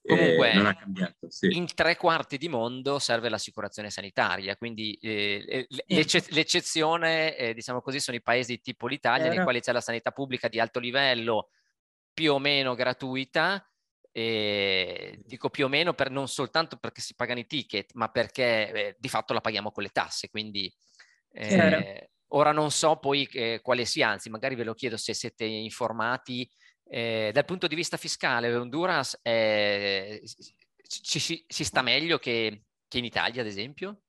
eh, 0.06 0.16
Comunque, 0.16 0.52
non 0.52 0.66
ha 0.66 0.76
cambiato. 0.76 1.30
Sì. 1.30 1.56
in 1.56 1.72
tre 1.74 1.96
quarti 1.96 2.36
di 2.36 2.48
mondo 2.48 2.98
serve 2.98 3.30
l'assicurazione 3.30 3.90
sanitaria, 3.90 4.56
quindi 4.56 4.92
eh, 5.00 5.66
le- 5.68 5.84
l'ecce- 5.86 6.26
l'eccezione, 6.28 7.36
eh, 7.36 7.54
diciamo 7.54 7.80
così, 7.80 8.00
sono 8.00 8.16
i 8.16 8.22
paesi 8.22 8.60
tipo 8.60 8.86
l'Italia, 8.86 9.28
nei 9.28 9.42
quali 9.42 9.60
c'è 9.60 9.72
la 9.72 9.80
sanità 9.80 10.10
pubblica 10.10 10.48
di 10.48 10.60
alto 10.60 10.78
livello, 10.78 11.48
più 12.12 12.34
o 12.34 12.38
meno 12.38 12.74
gratuita. 12.74 13.66
E 14.16 15.18
dico 15.24 15.50
più 15.50 15.64
o 15.64 15.68
meno 15.68 15.92
per, 15.92 16.08
non 16.08 16.28
soltanto 16.28 16.76
perché 16.76 17.00
si 17.00 17.16
pagano 17.16 17.40
i 17.40 17.46
ticket, 17.48 17.94
ma 17.94 18.08
perché 18.10 18.70
eh, 18.72 18.96
di 18.96 19.08
fatto 19.08 19.32
la 19.32 19.40
paghiamo 19.40 19.72
con 19.72 19.82
le 19.82 19.88
tasse. 19.88 20.28
Quindi 20.30 20.72
eh, 21.32 22.10
ora 22.28 22.52
non 22.52 22.70
so 22.70 22.96
poi 22.98 23.28
eh, 23.32 23.58
quale 23.60 23.84
sia, 23.84 24.10
anzi, 24.10 24.30
magari 24.30 24.54
ve 24.54 24.62
lo 24.62 24.74
chiedo 24.74 24.96
se 24.96 25.14
siete 25.14 25.44
informati 25.44 26.48
eh, 26.86 27.30
dal 27.32 27.44
punto 27.44 27.66
di 27.66 27.74
vista 27.74 27.96
fiscale, 27.96 28.54
Honduras 28.54 29.18
eh, 29.22 30.22
ci, 30.86 31.18
ci- 31.20 31.44
si 31.46 31.64
sta 31.64 31.82
meglio 31.82 32.18
che, 32.18 32.64
che 32.88 32.98
in 32.98 33.04
Italia, 33.04 33.40
ad 33.42 33.48
esempio? 33.48 34.02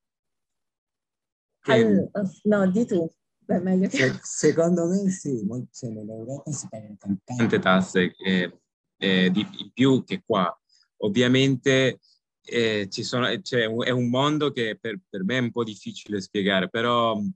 No, 2.43 2.69
di 2.69 2.85
tu. 2.85 3.09
Beh, 3.39 3.59
meglio 3.59 3.87
che... 3.87 3.97
Se- 3.97 4.19
secondo 4.21 4.87
me 4.87 5.09
sì, 5.09 5.39
cioè, 5.71 5.89
nell'Europa 5.91 6.51
si 6.51 6.67
pagano 6.69 6.95
tante 6.97 7.21
tante 7.23 7.59
tasse 7.59 8.15
eh, 8.17 8.59
eh, 8.97 9.29
di 9.31 9.47
in 9.59 9.71
più 9.71 10.03
che 10.03 10.23
qua. 10.25 10.55
Ovviamente 10.97 11.99
eh, 12.41 12.87
ci 12.89 13.03
sono, 13.03 13.27
un- 13.27 13.83
è 13.85 13.89
un 13.89 14.09
mondo 14.09 14.51
che 14.51 14.77
per, 14.79 14.99
per 15.07 15.23
me 15.23 15.37
è 15.37 15.41
un 15.41 15.51
po' 15.51 15.63
difficile 15.63 16.21
spiegare, 16.21 16.69
però 16.69 17.15
mh, 17.15 17.33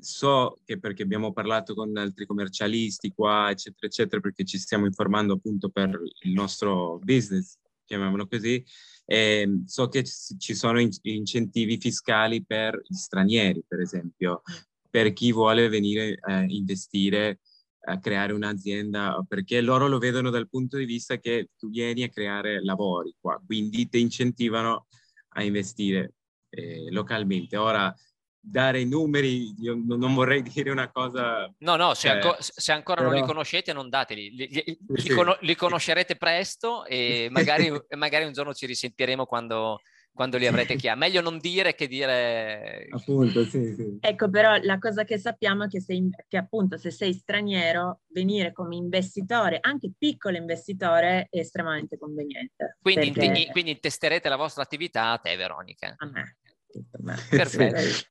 so 0.00 0.58
che 0.64 0.78
perché 0.78 1.02
abbiamo 1.02 1.32
parlato 1.32 1.74
con 1.74 1.96
altri 1.96 2.26
commercialisti 2.26 3.12
qua, 3.12 3.50
eccetera, 3.50 3.86
eccetera, 3.86 4.20
perché 4.20 4.44
ci 4.44 4.58
stiamo 4.58 4.86
informando 4.86 5.34
appunto 5.34 5.68
per 5.68 6.00
il 6.22 6.32
nostro 6.32 6.98
business, 7.02 7.56
chiamiamolo 7.84 8.26
così, 8.26 8.64
ehm, 9.06 9.64
so 9.64 9.88
che 9.88 10.04
ci 10.04 10.54
sono 10.54 10.80
in- 10.80 10.90
incentivi 11.02 11.78
fiscali 11.78 12.44
per 12.44 12.80
gli 12.86 12.94
stranieri, 12.94 13.64
per 13.66 13.80
esempio, 13.80 14.42
per 14.90 15.12
chi 15.12 15.32
vuole 15.32 15.68
venire 15.68 16.18
a 16.20 16.42
investire 16.42 17.40
a 17.88 17.98
creare 17.98 18.32
un'azienda, 18.32 19.24
perché 19.26 19.60
loro 19.60 19.88
lo 19.88 19.98
vedono 19.98 20.30
dal 20.30 20.48
punto 20.48 20.76
di 20.76 20.84
vista 20.84 21.16
che 21.18 21.50
tu 21.56 21.70
vieni 21.70 22.02
a 22.02 22.08
creare 22.10 22.62
lavori 22.62 23.14
qua, 23.18 23.40
quindi 23.44 23.88
ti 23.88 24.00
incentivano 24.00 24.86
a 25.30 25.42
investire 25.42 26.14
eh, 26.50 26.90
localmente. 26.90 27.56
Ora, 27.56 27.94
dare 28.40 28.80
i 28.80 28.86
numeri, 28.86 29.54
io 29.60 29.74
non 29.84 30.14
vorrei 30.14 30.42
dire 30.42 30.70
una 30.70 30.90
cosa... 30.90 31.52
No, 31.58 31.76
no, 31.76 31.94
se, 31.94 32.08
cioè, 32.08 32.16
anco- 32.16 32.36
se 32.38 32.72
ancora 32.72 33.02
non 33.02 33.12
li 33.12 33.20
però- 33.20 33.32
conoscete 33.32 33.72
non 33.72 33.88
dateli, 33.88 34.30
li, 34.30 34.48
li- 34.50 34.78
li 34.88 35.00
sì. 35.00 35.08
cono- 35.10 35.36
li 35.40 35.54
conoscerete 35.54 36.16
presto 36.16 36.84
e 36.84 37.28
magari, 37.30 37.70
magari 37.96 38.24
un 38.24 38.32
giorno 38.32 38.54
ci 38.54 38.66
risentiremo 38.66 39.26
quando, 39.26 39.80
quando 40.12 40.36
li 40.38 40.46
avrete 40.46 40.76
chiari. 40.76 40.98
Meglio 40.98 41.20
non 41.20 41.38
dire 41.38 41.74
che 41.74 41.86
dire... 41.86 42.86
Appunto, 42.90 43.44
sì, 43.44 43.74
sì. 43.74 43.98
Ecco, 44.00 44.28
però 44.30 44.56
la 44.62 44.78
cosa 44.78 45.04
che 45.04 45.18
sappiamo 45.18 45.64
è 45.64 45.68
che, 45.68 45.80
sei, 45.80 46.08
che 46.26 46.36
appunto 46.36 46.76
se 46.78 46.90
sei 46.90 47.12
straniero, 47.12 48.00
venire 48.08 48.52
come 48.52 48.76
investitore, 48.76 49.58
anche 49.60 49.90
piccolo 49.96 50.36
investitore, 50.36 51.26
è 51.30 51.38
estremamente 51.38 51.98
conveniente. 51.98 52.76
Quindi, 52.80 53.10
perché- 53.12 53.38
inte- 53.40 53.52
quindi 53.52 53.70
intesterete 53.72 54.28
la 54.28 54.36
vostra 54.36 54.62
attività 54.62 55.10
a 55.12 55.18
te, 55.18 55.36
Veronica. 55.36 55.94
A 55.96 56.06
me. 56.06 56.36
Perfetto. 57.30 58.06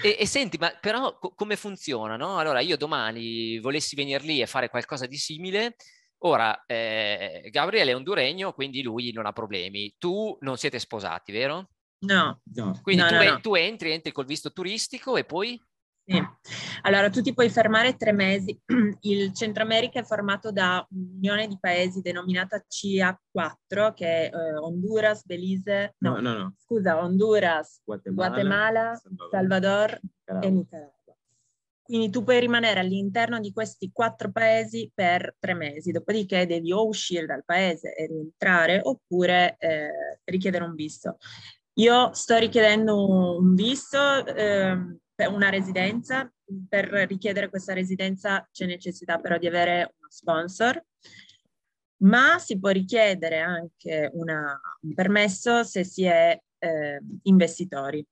E, 0.00 0.16
e 0.20 0.26
senti, 0.26 0.58
ma 0.58 0.70
però 0.80 1.18
co- 1.18 1.32
come 1.34 1.56
funziona, 1.56 2.16
no? 2.16 2.38
Allora, 2.38 2.60
io 2.60 2.76
domani 2.76 3.58
volessi 3.58 3.96
venire 3.96 4.24
lì 4.24 4.40
e 4.40 4.46
fare 4.46 4.68
qualcosa 4.68 5.06
di 5.06 5.16
simile. 5.16 5.76
Ora, 6.22 6.64
eh, 6.66 7.48
Gabriele 7.50 7.92
è 7.92 7.94
honduregno, 7.94 8.52
quindi 8.52 8.82
lui 8.82 9.12
non 9.12 9.26
ha 9.26 9.32
problemi. 9.32 9.94
Tu 9.98 10.36
non 10.40 10.56
siete 10.56 10.78
sposati, 10.78 11.32
vero? 11.32 11.70
No, 12.00 12.40
No. 12.54 12.78
Quindi 12.82 13.02
No, 13.02 13.08
tu, 13.08 13.24
no. 13.24 13.40
tu 13.40 13.54
entri, 13.54 13.92
entri 13.92 14.12
col 14.12 14.26
visto 14.26 14.52
turistico 14.52 15.16
e 15.16 15.24
poi... 15.24 15.60
Sì. 16.08 16.26
Allora, 16.82 17.10
tu 17.10 17.20
ti 17.20 17.34
puoi 17.34 17.50
fermare 17.50 17.96
tre 17.96 18.12
mesi. 18.12 18.58
Il 19.02 19.34
Centro 19.34 19.62
America 19.62 20.00
è 20.00 20.04
formato 20.04 20.50
da 20.50 20.84
un'unione 20.90 21.46
di 21.46 21.58
paesi 21.60 22.00
denominata 22.00 22.64
CA4, 22.66 23.92
che 23.92 24.30
è 24.30 24.34
eh, 24.34 24.56
Honduras, 24.56 25.24
Belize, 25.26 25.94
no, 25.98 26.14
No, 26.14 26.20
no, 26.20 26.38
no. 26.38 26.54
scusa, 26.56 27.02
Honduras, 27.02 27.82
Guatemala, 27.84 28.28
Guatemala, 28.28 29.00
Salvador. 29.30 30.00
Salvador 30.24 30.46
e 30.46 30.50
Nicaragua. 30.50 30.96
Quindi 31.82 32.10
tu 32.10 32.22
puoi 32.22 32.40
rimanere 32.40 32.80
all'interno 32.80 33.38
di 33.40 33.52
questi 33.52 33.90
quattro 33.92 34.30
paesi 34.30 34.90
per 34.94 35.36
tre 35.38 35.54
mesi, 35.54 35.90
dopodiché 35.90 36.46
devi 36.46 36.72
o 36.72 36.86
uscire 36.86 37.26
dal 37.26 37.44
paese 37.44 37.94
e 37.94 38.06
rientrare 38.06 38.80
oppure 38.82 39.56
eh, 39.58 40.20
richiedere 40.24 40.64
un 40.64 40.74
visto. 40.74 41.16
Io 41.78 42.12
sto 42.12 42.36
richiedendo 42.36 43.38
un 43.38 43.54
visto 43.54 43.98
per 44.24 44.98
una 45.26 45.48
residenza. 45.48 46.30
Per 46.68 46.86
richiedere 47.08 47.48
questa 47.50 47.74
residenza 47.74 48.48
c'è 48.50 48.66
necessità 48.66 49.18
però 49.18 49.36
di 49.36 49.46
avere 49.46 49.94
uno 49.98 50.08
sponsor, 50.08 50.82
ma 52.02 52.38
si 52.38 52.58
può 52.58 52.70
richiedere 52.70 53.40
anche 53.40 54.08
una- 54.14 54.58
un 54.82 54.94
permesso 54.94 55.64
se 55.64 55.84
si 55.84 56.04
è 56.04 56.38
eh, 56.60 57.00
investitori. 57.22 58.04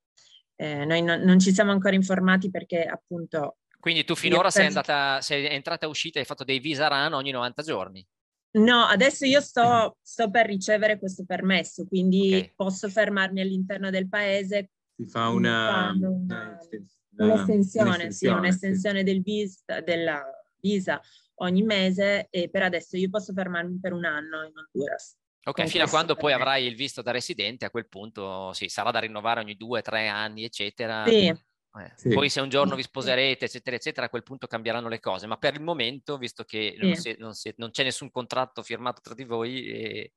Eh, 0.54 0.84
noi 0.84 1.02
non, 1.02 1.20
non 1.20 1.38
ci 1.40 1.52
siamo 1.52 1.72
ancora 1.72 1.94
informati 1.96 2.48
perché 2.48 2.84
appunto 2.84 3.56
Quindi 3.80 4.04
tu 4.04 4.14
finora 4.14 4.50
sei 4.50 4.66
andata, 4.66 5.20
sei 5.20 5.46
entrata 5.46 5.84
e 5.84 5.88
uscita 5.88 6.18
e 6.18 6.20
hai 6.20 6.26
fatto 6.26 6.44
dei 6.44 6.60
visa 6.60 6.86
run 6.88 7.12
ogni 7.12 7.32
90 7.32 7.62
giorni. 7.62 8.06
No, 8.52 8.84
adesso 8.84 9.26
io 9.26 9.40
sto, 9.40 9.96
sto 10.00 10.30
per 10.30 10.46
ricevere 10.46 10.98
questo 10.98 11.24
permesso, 11.24 11.86
quindi 11.86 12.36
Ok. 12.36 12.54
posso 12.54 12.88
fermarmi 12.88 13.40
all'interno 13.40 13.90
del 13.90 14.08
paese. 14.08 14.70
Si 14.96 15.06
fa 15.06 15.28
una... 15.28 15.92
Una- 15.92 16.08
una 16.08 16.58
esten- 16.60 16.86
Un'estensione, 17.18 17.62
sì, 17.62 18.26
un'estensione, 18.26 18.38
un'estensione 18.38 19.02
del 19.02 19.22
visa, 19.22 19.80
della 19.80 20.22
visa 20.60 21.00
ogni 21.36 21.62
mese 21.62 22.26
e 22.28 22.50
per 22.50 22.62
adesso 22.62 22.98
io 22.98 23.08
posso 23.08 23.32
fermarmi 23.32 23.78
per 23.80 23.94
un 23.94 24.04
anno 24.04 24.42
in 24.44 24.52
Honduras. 24.54 25.16
Ok, 25.44 25.64
fino 25.64 25.84
a 25.84 25.88
quando 25.88 26.14
poi 26.14 26.32
avrai 26.34 26.66
il 26.66 26.74
visto 26.74 27.00
da 27.00 27.12
residente, 27.12 27.64
a 27.64 27.70
quel 27.70 27.88
punto 27.88 28.52
sì, 28.52 28.68
sarà 28.68 28.90
da 28.90 28.98
rinnovare 28.98 29.40
ogni 29.40 29.54
due, 29.56 29.80
tre 29.80 30.08
anni, 30.08 30.44
eccetera. 30.44 31.04
Sì, 31.06 31.26
Eh, 31.28 31.92
Sì. 31.94 32.08
Poi 32.08 32.28
se 32.30 32.40
un 32.40 32.48
giorno 32.48 32.74
vi 32.74 32.82
sposerete, 32.82 33.44
eccetera, 33.46 33.76
eccetera, 33.76 34.06
a 34.06 34.08
quel 34.08 34.22
punto 34.22 34.46
cambieranno 34.46 34.88
le 34.88 34.98
cose. 35.00 35.26
Ma 35.26 35.36
per 35.36 35.54
il 35.54 35.62
momento, 35.62 36.16
visto 36.16 36.42
che 36.44 36.74
non, 36.78 36.94
Sì. 36.94 37.00
si- 37.12 37.16
non 37.18 37.34
si- 37.34 37.52
non 37.58 37.70
c'è 37.70 37.82
nessun 37.84 38.10
contratto 38.10 38.62
firmato 38.62 39.00
tra 39.02 39.12
di 39.14 39.24
voi, 39.24 39.66
eh, 39.68 40.12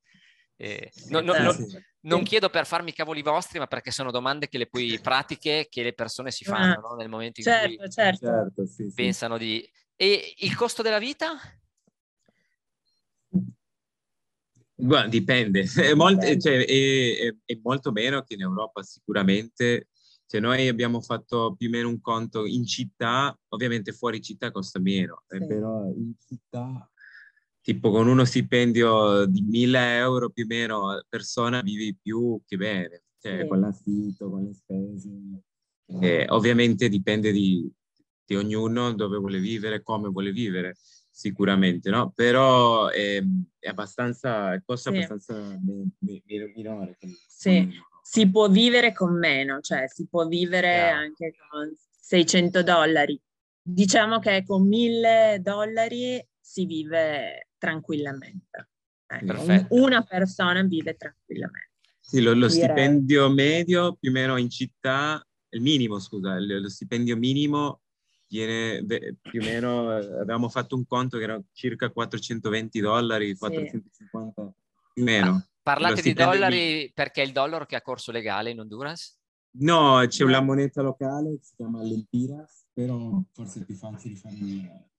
eh, 0.61 0.91
no- 1.07 1.21
no- 1.21 1.33
Eh, 1.35 1.41
no- 1.41 1.53
sì. 1.53 1.65
non 2.01 2.23
chiedo 2.23 2.49
per 2.49 2.65
farmi 2.65 2.89
i 2.89 2.93
cavoli 2.93 3.21
vostri, 3.21 3.59
ma 3.59 3.67
perché 3.67 3.91
sono 3.91 4.11
domande 4.11 4.49
che 4.49 4.57
le 4.57 4.67
poi 4.67 4.99
pratiche 5.01 5.67
che 5.69 5.83
le 5.83 5.93
persone 5.93 6.31
si 6.31 6.43
fanno 6.43 6.73
Ah, 6.73 6.89
no? 6.89 6.95
nel 6.95 7.07
momento 7.07 7.39
in 7.39 7.45
certo, 7.45 7.75
cui 7.77 7.89
certo. 7.89 8.25
Certo, 8.25 8.65
sì, 8.65 8.83
sì. 8.89 8.93
pensano 8.93 9.37
di... 9.37 9.65
E 9.95 10.35
il 10.39 10.55
costo 10.55 10.81
della 10.81 10.99
vita? 10.99 11.37
Guarda, 14.75 15.09
dipende, 15.09 15.61
è 15.75 15.93
molto, 15.93 16.25
Dipende. 16.25 16.39
cioè, 16.41 16.65
è- 16.65 17.27
è- 17.27 17.35
è 17.45 17.59
molto 17.61 17.91
meno 17.91 18.21
che 18.23 18.33
in 18.33 18.41
Europa 18.41 18.83
sicuramente. 18.83 19.87
Cioè, 20.25 20.39
noi 20.41 20.67
abbiamo 20.67 21.01
fatto 21.01 21.55
più 21.57 21.67
o 21.69 21.71
meno 21.71 21.87
un 21.89 21.99
conto 22.01 22.45
in 22.45 22.63
città, 22.65 23.35
ovviamente 23.49 23.91
fuori 23.93 24.21
città 24.21 24.51
costa 24.51 24.79
meno, 24.79 25.23
eh, 25.29 25.39
Sì. 25.39 25.47
Però 25.47 25.85
in 25.87 26.13
città 26.27 26.87
tipo 27.69 27.91
con 27.91 28.07
uno 28.07 28.25
stipendio 28.25 29.25
di 29.25 29.41
1000 29.43 29.97
euro 29.97 30.29
più 30.31 30.45
o 30.45 30.47
meno 30.47 31.03
persona 31.07 31.61
vivi 31.61 31.95
più 32.01 32.41
che 32.47 32.57
bene. 32.57 33.03
Cioè, 33.19 33.41
Sì. 33.41 33.47
con 33.47 33.59
l'affitto, 33.59 34.29
con 34.29 34.43
le 34.45 34.53
spese. 34.53 35.09
eh, 36.01 36.25
ovviamente 36.29 36.87
dipende 36.89 37.31
di, 37.31 37.67
di 38.25 38.35
ognuno 38.35 38.93
dove 38.93 39.17
vuole 39.17 39.39
vivere, 39.39 39.81
come 39.83 40.07
vuole 40.09 40.31
vivere, 40.31 40.75
sicuramente, 41.09 41.89
no? 41.89 42.11
Però 42.15 42.89
ehm, 42.89 43.43
è 43.59 43.67
abbastanza, 43.69 44.53
il 44.53 44.61
costo 44.65 44.89
è 44.89 44.93
Sì. 44.93 44.97
abbastanza 44.99 45.57
mi- 45.63 45.91
mi- 45.99 46.23
mi- 46.25 46.51
minore. 46.55 46.97
Sì. 47.27 47.69
Si 48.03 48.29
può 48.29 48.49
vivere 48.49 48.93
con 48.93 49.17
meno, 49.17 49.59
cioè 49.61 49.85
si 49.87 50.07
può 50.07 50.25
vivere 50.27 50.69
Chiaro. 50.71 50.97
anche 50.97 51.33
con 51.49 51.71
600 51.99 52.61
dollari. 52.63 53.19
Diciamo 53.61 54.19
che 54.19 54.43
con 54.45 54.67
1000 54.67 55.39
dollari 55.41 56.23
si 56.39 56.65
vive 56.65 57.48
tranquillamente. 57.59 58.69
Perfetto. 59.05 59.75
Una 59.75 60.01
persona 60.01 60.63
vive 60.63 60.95
tranquillamente. 60.95 61.67
Sì, 61.99 62.21
lo, 62.21 62.33
lo 62.33 62.49
stipendio 62.49 63.29
medio 63.29 63.93
più 63.93 64.09
o 64.09 64.13
meno 64.13 64.37
in 64.37 64.49
città, 64.49 65.23
il 65.49 65.61
minimo, 65.61 65.99
scusa, 65.99 66.35
il- 66.35 66.61
lo 66.61 66.69
stipendio 66.69 67.15
minimo 67.15 67.81
viene 68.27 68.83
più 69.21 69.41
o 69.41 69.43
meno, 69.43 69.97
eh, 69.97 70.05
avevamo 70.05 70.49
fatto 70.49 70.75
un 70.75 70.85
conto 70.85 71.17
che 71.17 71.23
era 71.23 71.41
circa 71.51 71.89
420 71.89 72.79
dollari, 72.79 73.35
450 73.35 74.33
più 74.33 75.01
o 75.01 75.03
meno. 75.03 75.47
Parlate 75.61 75.95
Lo 75.95 76.01
di 76.01 76.13
dollari 76.13 76.91
perché 76.93 77.21
è 77.21 77.25
il 77.25 77.31
dollaro 77.31 77.65
che 77.65 77.75
ha 77.75 77.81
corso 77.81 78.11
legale 78.11 78.51
in 78.51 78.59
Honduras? 78.59 79.17
No, 79.51 80.03
c'è 80.07 80.23
una 80.23 80.37
una... 80.37 80.45
moneta 80.45 80.81
locale 80.81 81.31
che 81.31 81.43
si 81.43 81.53
chiama 81.55 81.83
Lempiras, 81.83 82.58
però 82.79 83.21
forse 83.33 83.59
è 83.59 83.65
più 83.65 83.75
facile 83.75 84.15
fare 84.15 84.35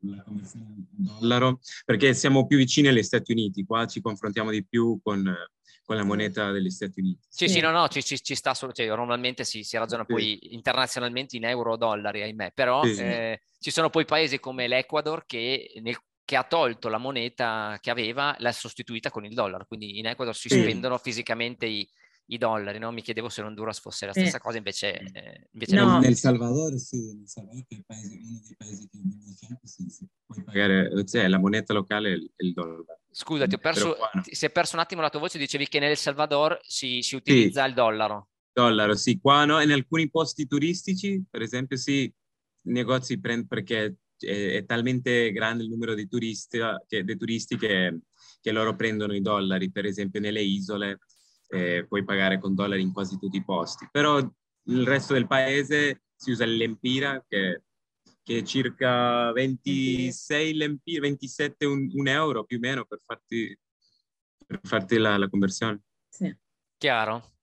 la 0.01 0.23
conversione 0.23 0.67
in 0.75 0.85
dollaro. 0.99 1.61
perché 1.87 2.13
siamo 2.13 2.47
più 2.47 2.59
vicini 2.59 2.89
agli 2.89 3.03
Stati 3.03 3.33
Uniti, 3.33 3.65
qua 3.65 3.87
ci 3.87 4.03
confrontiamo 4.03 4.51
di 4.51 4.63
più 4.67 5.01
con, 5.03 5.23
con 5.85 5.97
la 5.97 6.05
moneta 6.05 6.51
degli 6.51 6.69
Stati 6.69 7.01
Uniti. 7.01 7.27
Sì, 7.31 7.49
sì, 7.49 7.61
no, 7.61 7.71
no, 7.71 7.89
ci, 7.89 8.03
ci- 8.03 8.23
ci 8.23 8.35
sta 8.35 8.53
solo, 8.53 8.73
cioè, 8.73 8.87
normalmente 8.87 9.45
si, 9.45 9.63
si 9.63 9.79
ragiona 9.79 10.05
Sì. 10.07 10.13
poi 10.13 10.53
internazionalmente 10.55 11.39
in 11.39 11.47
euro 11.47 11.73
o 11.73 11.77
dollari, 11.77 12.21
ahimè, 12.21 12.53
però 12.53 12.85
Sì, 12.85 12.95
sì. 12.97 13.01
eh, 13.01 13.41
ci 13.59 13.71
sono 13.71 13.89
poi 13.89 14.05
paesi 14.05 14.39
come 14.39 14.69
l'Ecuador 14.69 15.25
che, 15.25 15.73
nel- 15.81 15.97
che 16.23 16.37
ha 16.37 16.45
tolto 16.45 16.89
la 16.91 16.99
moneta 16.99 17.79
che 17.81 17.91
aveva, 17.91 18.37
l'ha 18.41 18.53
sostituita 18.53 19.11
con 19.11 19.25
il 19.25 19.33
dollaro, 19.33 19.65
quindi 19.65 19.99
in 19.99 20.07
Ecuador 20.07 20.37
si 20.37 20.51
Sì. 20.51 20.61
spendono 20.61 20.99
fisicamente 20.99 21.65
i, 21.65 21.89
i 22.33 22.39
dollari, 22.39 22.79
no? 22.79 22.91
Mi 22.93 23.03
chiedevo 23.03 23.29
se 23.29 23.43
l'Honduras 23.43 23.81
fosse 23.81 24.07
la 24.07 24.13
Sì. 24.13 24.21
stessa 24.21 24.39
cosa, 24.39 24.57
invece, 24.57 24.99
eh, 25.13 25.49
invece 25.53 25.75
No. 25.75 25.99
Nel 25.99 26.17
Salvador, 26.17 26.79
sì, 26.79 27.15
nel 27.15 27.29
Salvador 27.29 27.65
è 27.69 27.75
il 27.75 27.85
paese- 27.85 28.19
uno 28.23 28.41
dei 28.45 28.55
paesi 28.57 28.89
che 28.89 28.99
fianco, 29.37 29.67
sì, 29.67 29.89
sì, 29.89 30.07
puoi 30.25 30.45
pagare. 30.45 31.05
Cioè, 31.07 31.27
la 31.29 31.39
moneta 31.39 31.73
locale 31.73 32.13
è 32.13 32.45
il, 32.45 32.53
dollaro. 32.53 32.85
Scusa, 33.11 33.47
ti 33.47 33.57
ho 33.57 33.59
perso, 33.59 33.95
qua 33.97 34.11
no. 34.15 34.23
si 34.25 34.45
è 34.45 34.51
perso 34.51 34.77
un 34.77 34.83
attimo 34.83 35.01
la 35.01 35.11
tua 35.11 35.21
voce, 35.21 35.39
dicevi 35.39 35.67
che 35.67 35.81
nel 35.81 35.97
Salvador 35.97 36.59
si, 36.63 37.03
si 37.03 37.17
utilizza 37.17 37.65
il 37.65 37.75
dollaro. 37.75 38.29
Dollaro, 38.53 38.95
sì, 38.95 39.19
qua 39.19 39.45
no, 39.45 39.61
in 39.61 39.73
alcuni 39.73 40.09
posti 40.09 40.47
turistici, 40.47 41.23
per 41.29 41.43
esempio, 41.43 41.77
sì, 41.77 42.03
i 42.03 42.73
negozi 42.73 43.19
prendono 43.19 43.49
perché 43.49 43.97
è, 44.19 44.53
è 44.55 44.65
talmente 44.67 45.33
grande 45.33 45.65
il 45.65 45.71
numero 45.71 45.95
di 45.95 46.07
turisti 46.07 46.59
che, 46.87 47.03
dei 47.03 47.17
turisti 47.17 47.57
che, 47.57 48.01
che 48.41 48.53
loro 48.53 48.77
prendono 48.77 49.15
i 49.15 49.21
dollari, 49.21 49.71
per 49.73 49.87
esempio 49.87 50.21
nelle 50.21 50.43
isole 50.43 50.99
eh, 51.51 51.85
puoi 51.87 52.05
pagare 52.05 52.39
con 52.39 52.55
dollari 52.55 52.83
in 52.83 52.93
quasi 52.93 53.19
tutti 53.19 53.37
i 53.37 53.45
posti, 53.45 53.89
però 53.91 54.19
il 54.19 54.87
resto 54.87 55.15
del 55.15 55.27
paese 55.27 56.03
si 56.15 56.31
usa 56.31 56.45
l'empira 56.45 57.25
che, 57.27 57.65
che 58.23 58.39
è 58.39 58.43
circa 58.43 59.33
26 59.33 60.55
lempire, 60.55 61.01
27 61.01 61.65
un, 61.67 61.91
un 61.95 62.09
euro 62.09 62.45
più 62.45 62.59
o 62.59 62.61
meno 62.61 62.85
per 62.85 63.01
farti, 63.05 63.59
per 64.47 64.61
farti 64.63 64.97
la, 64.99 65.17
la 65.17 65.29
conversione. 65.29 65.83
Sì. 66.09 66.35
Chiaro. 66.77 67.39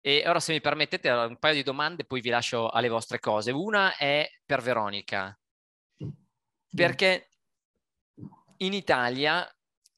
E 0.00 0.24
ora, 0.26 0.40
se 0.40 0.52
mi 0.52 0.60
permettete, 0.60 1.10
un 1.10 1.36
paio 1.38 1.54
di 1.54 1.62
domande, 1.62 2.06
poi 2.06 2.22
vi 2.22 2.30
lascio 2.30 2.70
alle 2.70 2.88
vostre 2.88 3.18
cose. 3.18 3.50
Una 3.50 3.96
è 3.96 4.26
per 4.46 4.62
Veronica, 4.62 5.38
perché 6.74 7.28
in 8.58 8.72
Italia, 8.72 9.46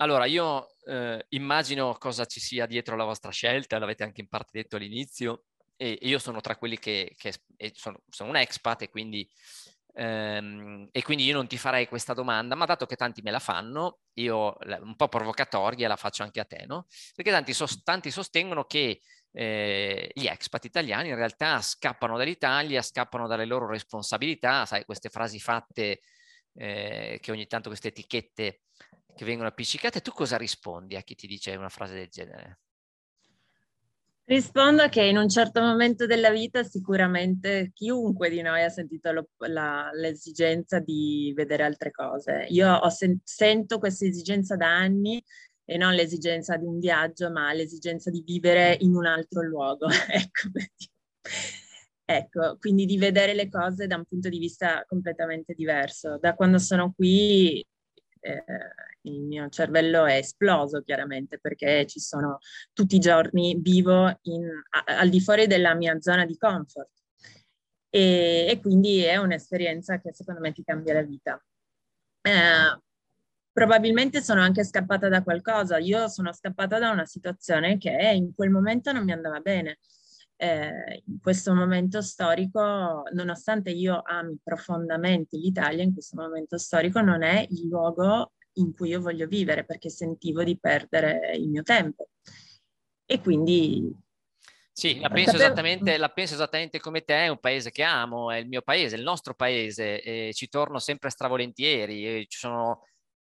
allora 0.02 0.26
io 0.26 0.68
eh, 0.84 1.24
immagino 1.30 1.94
cosa 1.94 2.24
ci 2.24 2.40
sia 2.40 2.66
dietro 2.66 2.96
la 2.96 3.04
vostra 3.04 3.30
scelta, 3.30 3.78
l'avete 3.78 4.02
anche 4.02 4.20
in 4.20 4.28
parte 4.28 4.50
detto 4.52 4.76
all'inizio, 4.76 5.44
e 5.76 5.98
io 6.02 6.18
sono 6.18 6.40
tra 6.40 6.56
quelli 6.56 6.78
che, 6.78 7.14
che 7.16 7.32
sono, 7.74 8.02
sono 8.08 8.30
un 8.30 8.36
expat 8.36 8.82
e 8.82 8.88
quindi, 8.88 9.28
ehm, 9.94 10.88
e 10.90 11.02
quindi 11.02 11.24
io 11.24 11.34
non 11.34 11.46
ti 11.46 11.56
farei 11.56 11.88
questa 11.88 12.14
domanda, 12.14 12.54
ma 12.54 12.66
dato 12.66 12.86
che 12.86 12.96
tanti 12.96 13.22
me 13.22 13.30
la 13.30 13.38
fanno, 13.38 14.00
io 14.14 14.56
un 14.80 14.96
po' 14.96 15.08
provocatoria 15.08 15.88
la 15.88 15.96
faccio 15.96 16.22
anche 16.22 16.40
a 16.40 16.44
te, 16.44 16.64
no? 16.66 16.86
Perché 17.14 17.30
tanti, 17.30 17.54
tanti 17.82 18.10
sostengono 18.10 18.64
che 18.64 19.00
eh, 19.32 20.10
gli 20.14 20.26
expat 20.26 20.64
italiani 20.64 21.08
in 21.08 21.14
realtà 21.16 21.60
scappano 21.60 22.16
dall'Italia, 22.16 22.82
scappano 22.82 23.26
dalle 23.26 23.46
loro 23.46 23.66
responsabilità, 23.66 24.66
sai, 24.66 24.84
queste 24.84 25.08
frasi 25.08 25.40
fatte 25.40 26.00
eh, 26.54 27.18
che 27.20 27.30
ogni 27.30 27.46
tanto 27.46 27.68
queste 27.68 27.88
etichette 27.88 28.62
che 29.14 29.24
vengono 29.24 29.48
appiccicate. 29.48 30.00
Tu 30.00 30.12
cosa 30.12 30.36
rispondi 30.36 30.96
a 30.96 31.02
chi 31.02 31.14
ti 31.14 31.26
dice 31.26 31.54
una 31.56 31.68
frase 31.68 31.94
del 31.94 32.08
genere? 32.08 32.58
Rispondo 34.24 34.88
che 34.88 35.02
in 35.02 35.16
un 35.16 35.28
certo 35.28 35.60
momento 35.60 36.06
della 36.06 36.30
vita 36.30 36.62
sicuramente 36.62 37.72
chiunque 37.74 38.30
di 38.30 38.40
noi 38.40 38.62
ha 38.62 38.68
sentito 38.68 39.10
lo- 39.10 39.28
la- 39.48 39.90
l'esigenza 39.92 40.78
di 40.78 41.32
vedere 41.34 41.64
altre 41.64 41.90
cose. 41.90 42.46
Io 42.50 42.88
sen- 42.88 43.20
sento 43.24 43.78
questa 43.78 44.06
esigenza 44.06 44.56
da 44.56 44.68
anni 44.68 45.22
e 45.64 45.76
non 45.76 45.94
l'esigenza 45.94 46.56
di 46.56 46.64
un 46.64 46.78
viaggio, 46.78 47.30
ma 47.30 47.52
l'esigenza 47.52 48.10
di 48.10 48.22
vivere 48.24 48.76
in 48.80 48.94
un 48.94 49.06
altro 49.06 49.42
luogo. 49.42 49.88
ecco, 50.30 50.48
ecco, 52.16 52.56
quindi 52.58 52.86
di 52.86 52.96
vedere 52.98 53.34
le 53.34 53.48
cose 53.48 53.86
da 53.86 53.96
un 53.96 54.04
punto 54.04 54.28
di 54.28 54.38
vista 54.38 54.84
completamente 54.86 55.54
diverso. 55.54 56.18
Da 56.18 56.34
quando 56.34 56.58
sono 56.58 56.92
qui 56.92 57.64
eh, 58.20 58.44
il 59.02 59.20
mio 59.22 59.48
cervello 59.48 60.04
è 60.06 60.14
esploso 60.16 60.82
chiaramente 60.82 61.38
perché 61.38 61.86
ci 61.86 61.98
sono 62.00 62.38
tutti 62.72 62.94
i 62.96 62.98
giorni 63.00 63.56
vivo 63.60 64.16
in- 64.22 64.48
a- 64.70 64.98
al 64.98 65.08
di 65.08 65.20
fuori 65.20 65.46
della 65.48 65.74
mia 65.74 66.00
zona 66.00 66.24
di 66.24 66.36
comfort 66.36 66.90
e, 67.90 68.46
e 68.48 68.60
quindi 68.60 69.02
è 69.02 69.16
un'esperienza 69.16 69.98
che 70.00 70.12
secondo 70.14 70.40
me 70.40 70.52
ti 70.52 70.62
cambia 70.64 70.94
la 70.94 71.02
vita. 71.02 71.42
Eh, 72.22 72.80
probabilmente 73.52 74.22
sono 74.22 74.40
anche 74.40 74.64
scappata 74.64 75.08
da 75.08 75.22
qualcosa. 75.22 75.78
Io 75.78 76.08
sono 76.08 76.32
scappata 76.32 76.78
da 76.78 76.90
una 76.90 77.04
situazione 77.04 77.76
che 77.78 77.90
in 78.14 78.34
quel 78.34 78.50
momento 78.50 78.92
non 78.92 79.04
mi 79.04 79.12
andava 79.12 79.40
bene. 79.40 79.78
Eh, 80.42 81.04
in 81.06 81.20
questo 81.20 81.54
momento 81.54 82.02
storico, 82.02 83.04
nonostante 83.12 83.70
io 83.70 84.02
ami 84.04 84.36
profondamente 84.42 85.36
l'Italia, 85.36 85.84
in 85.84 85.92
questo 85.92 86.20
momento 86.20 86.58
storico 86.58 87.00
non 87.00 87.22
è 87.22 87.46
il 87.48 87.68
luogo 87.68 88.32
in 88.54 88.74
cui 88.74 88.88
io 88.88 89.00
voglio 89.00 89.28
vivere 89.28 89.64
perché 89.64 89.88
sentivo 89.88 90.42
di 90.42 90.58
perdere 90.58 91.36
il 91.36 91.48
mio 91.48 91.62
tempo. 91.62 92.08
E 93.06 93.20
quindi 93.20 93.88
Sì, 94.72 94.98
la 94.98 95.10
penso, 95.10 95.30
Sapevo- 95.30 95.44
esattamente, 95.44 95.96
la 95.96 96.08
penso 96.08 96.34
esattamente 96.34 96.80
come 96.80 97.02
te, 97.02 97.26
è 97.26 97.28
un 97.28 97.38
paese 97.38 97.70
che 97.70 97.84
amo, 97.84 98.32
è 98.32 98.38
il 98.38 98.48
mio 98.48 98.62
paese, 98.62 98.96
il 98.96 99.02
nostro 99.02 99.34
paese, 99.34 100.02
e 100.02 100.32
ci 100.34 100.48
torno 100.48 100.80
sempre 100.80 101.10
stravolentieri, 101.10 102.26
ci 102.26 102.38
sono 102.38 102.88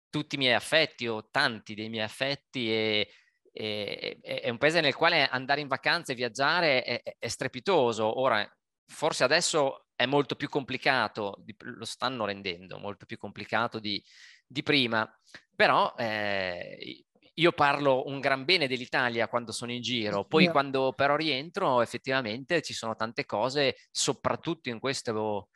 tutti 0.09 0.35
i 0.35 0.37
miei 0.37 0.53
affetti 0.53 1.07
o 1.07 1.27
tanti 1.31 1.73
dei 1.73 1.89
miei 1.89 2.03
affetti 2.03 2.71
e, 2.71 3.07
e- 3.51 4.19
e- 4.21 4.39
è 4.41 4.49
un 4.49 4.57
paese 4.57 4.81
nel 4.81 4.95
quale 4.95 5.27
andare 5.27 5.61
in 5.61 5.67
vacanza 5.67 6.11
e 6.11 6.15
viaggiare 6.15 6.83
è, 6.83 7.01
è- 7.03 7.15
è 7.19 7.27
strepitoso. 7.27 8.19
Ora, 8.19 8.47
forse 8.85 9.23
adesso 9.23 9.87
è 9.95 10.05
molto 10.05 10.35
più 10.35 10.49
complicato, 10.49 11.35
di- 11.39 11.55
lo 11.59 11.85
stanno 11.85 12.25
rendendo 12.25 12.77
molto 12.79 13.05
più 13.05 13.17
complicato 13.17 13.79
di, 13.79 14.03
di 14.47 14.63
prima, 14.63 15.07
però 15.55 15.93
eh, 15.97 17.03
io 17.33 17.51
parlo 17.51 18.05
un 18.07 18.19
gran 18.19 18.43
bene 18.45 18.67
dell'Italia 18.67 19.27
quando 19.27 19.51
sono 19.51 19.71
in 19.71 19.81
giro, 19.81 20.25
poi 20.25 20.45
Io- 20.45 20.51
quando 20.51 20.93
però 20.93 21.15
rientro 21.15 21.81
effettivamente 21.81 22.61
ci 22.61 22.73
sono 22.73 22.95
tante 22.95 23.25
cose, 23.25 23.75
soprattutto 23.91 24.69
in 24.69 24.79
questo 24.79 25.49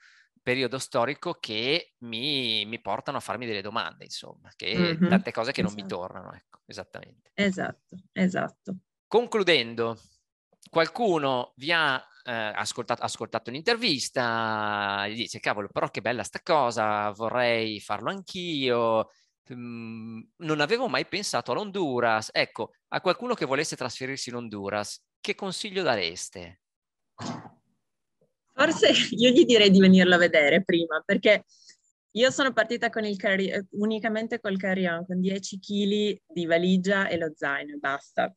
periodo 0.44 0.78
storico, 0.80 1.36
che 1.36 1.96
mi, 2.00 2.66
mi 2.66 2.82
portano 2.82 3.18
a 3.18 3.22
farmi 3.22 3.46
delle 3.48 3.62
domande, 3.62 4.04
insomma, 4.06 4.52
che 4.56 5.04
Mhm, 5.04 5.08
tante 5.08 5.32
cose 5.32 5.52
che 5.54 5.64
non 5.64 5.74
mi 5.74 5.86
tornano, 5.86 6.34
ecco, 6.34 6.60
esattamente. 6.68 7.32
Esatto, 7.36 7.96
esatto. 8.14 8.80
Concludendo, 9.08 10.00
qualcuno 10.70 11.54
vi 11.58 11.72
ha 11.72 12.04
eh, 12.24 12.32
ascoltato, 12.32 13.04
ascoltato 13.04 13.50
un'intervista, 13.52 15.08
gli 15.08 15.16
dice, 15.16 15.40
cavolo, 15.40 15.68
però 15.72 15.90
che 15.90 16.02
bella 16.02 16.24
sta 16.24 16.40
cosa, 16.42 17.12
vorrei 17.12 17.80
farlo 17.80 18.10
anch'io, 18.10 19.10
mm, 19.54 20.20
non 20.38 20.60
avevo 20.62 20.88
mai 20.88 21.06
pensato 21.08 21.52
all'Honduras. 21.52 22.30
Ecco, 22.34 22.72
a 22.90 23.02
qualcuno 23.02 23.36
che 23.36 23.46
volesse 23.46 23.76
trasferirsi 23.76 24.30
in 24.30 24.36
Honduras, 24.36 25.06
che 25.22 25.36
consiglio 25.36 25.84
dareste? 25.84 26.62
Forse 28.54 28.92
io 29.12 29.30
gli 29.30 29.46
direi 29.46 29.70
di 29.70 29.80
venirlo 29.80 30.16
a 30.16 30.20
vedere 30.20 30.64
prima, 30.64 31.02
perché 31.06 31.44
io 32.16 32.30
sono 32.30 32.54
partita 32.54 32.90
con 32.90 33.06
il 33.06 33.18
carry- 33.18 33.52
eh, 33.52 33.66
unicamente 33.72 34.40
col 34.40 34.58
carry-on, 34.58 35.06
con 35.06 35.20
10 35.20 35.60
kg 35.60 36.22
di 36.28 36.46
valigia 36.46 37.08
e 37.08 37.18
lo 37.18 37.32
zaino 37.36 37.74
e 37.74 37.78
basta. 37.78 38.32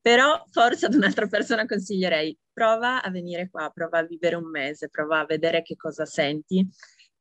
Però 0.00 0.42
forse 0.50 0.86
ad 0.86 0.94
un'altra 0.94 1.26
persona 1.26 1.66
consiglierei, 1.66 2.36
prova 2.52 3.02
a 3.02 3.10
venire 3.10 3.50
qua, 3.50 3.70
prova 3.70 3.98
a 3.98 4.06
vivere 4.06 4.36
un 4.36 4.48
mese, 4.48 4.88
prova 4.88 5.20
a 5.20 5.26
vedere 5.26 5.60
che 5.60 5.76
cosa 5.76 6.06
senti 6.06 6.66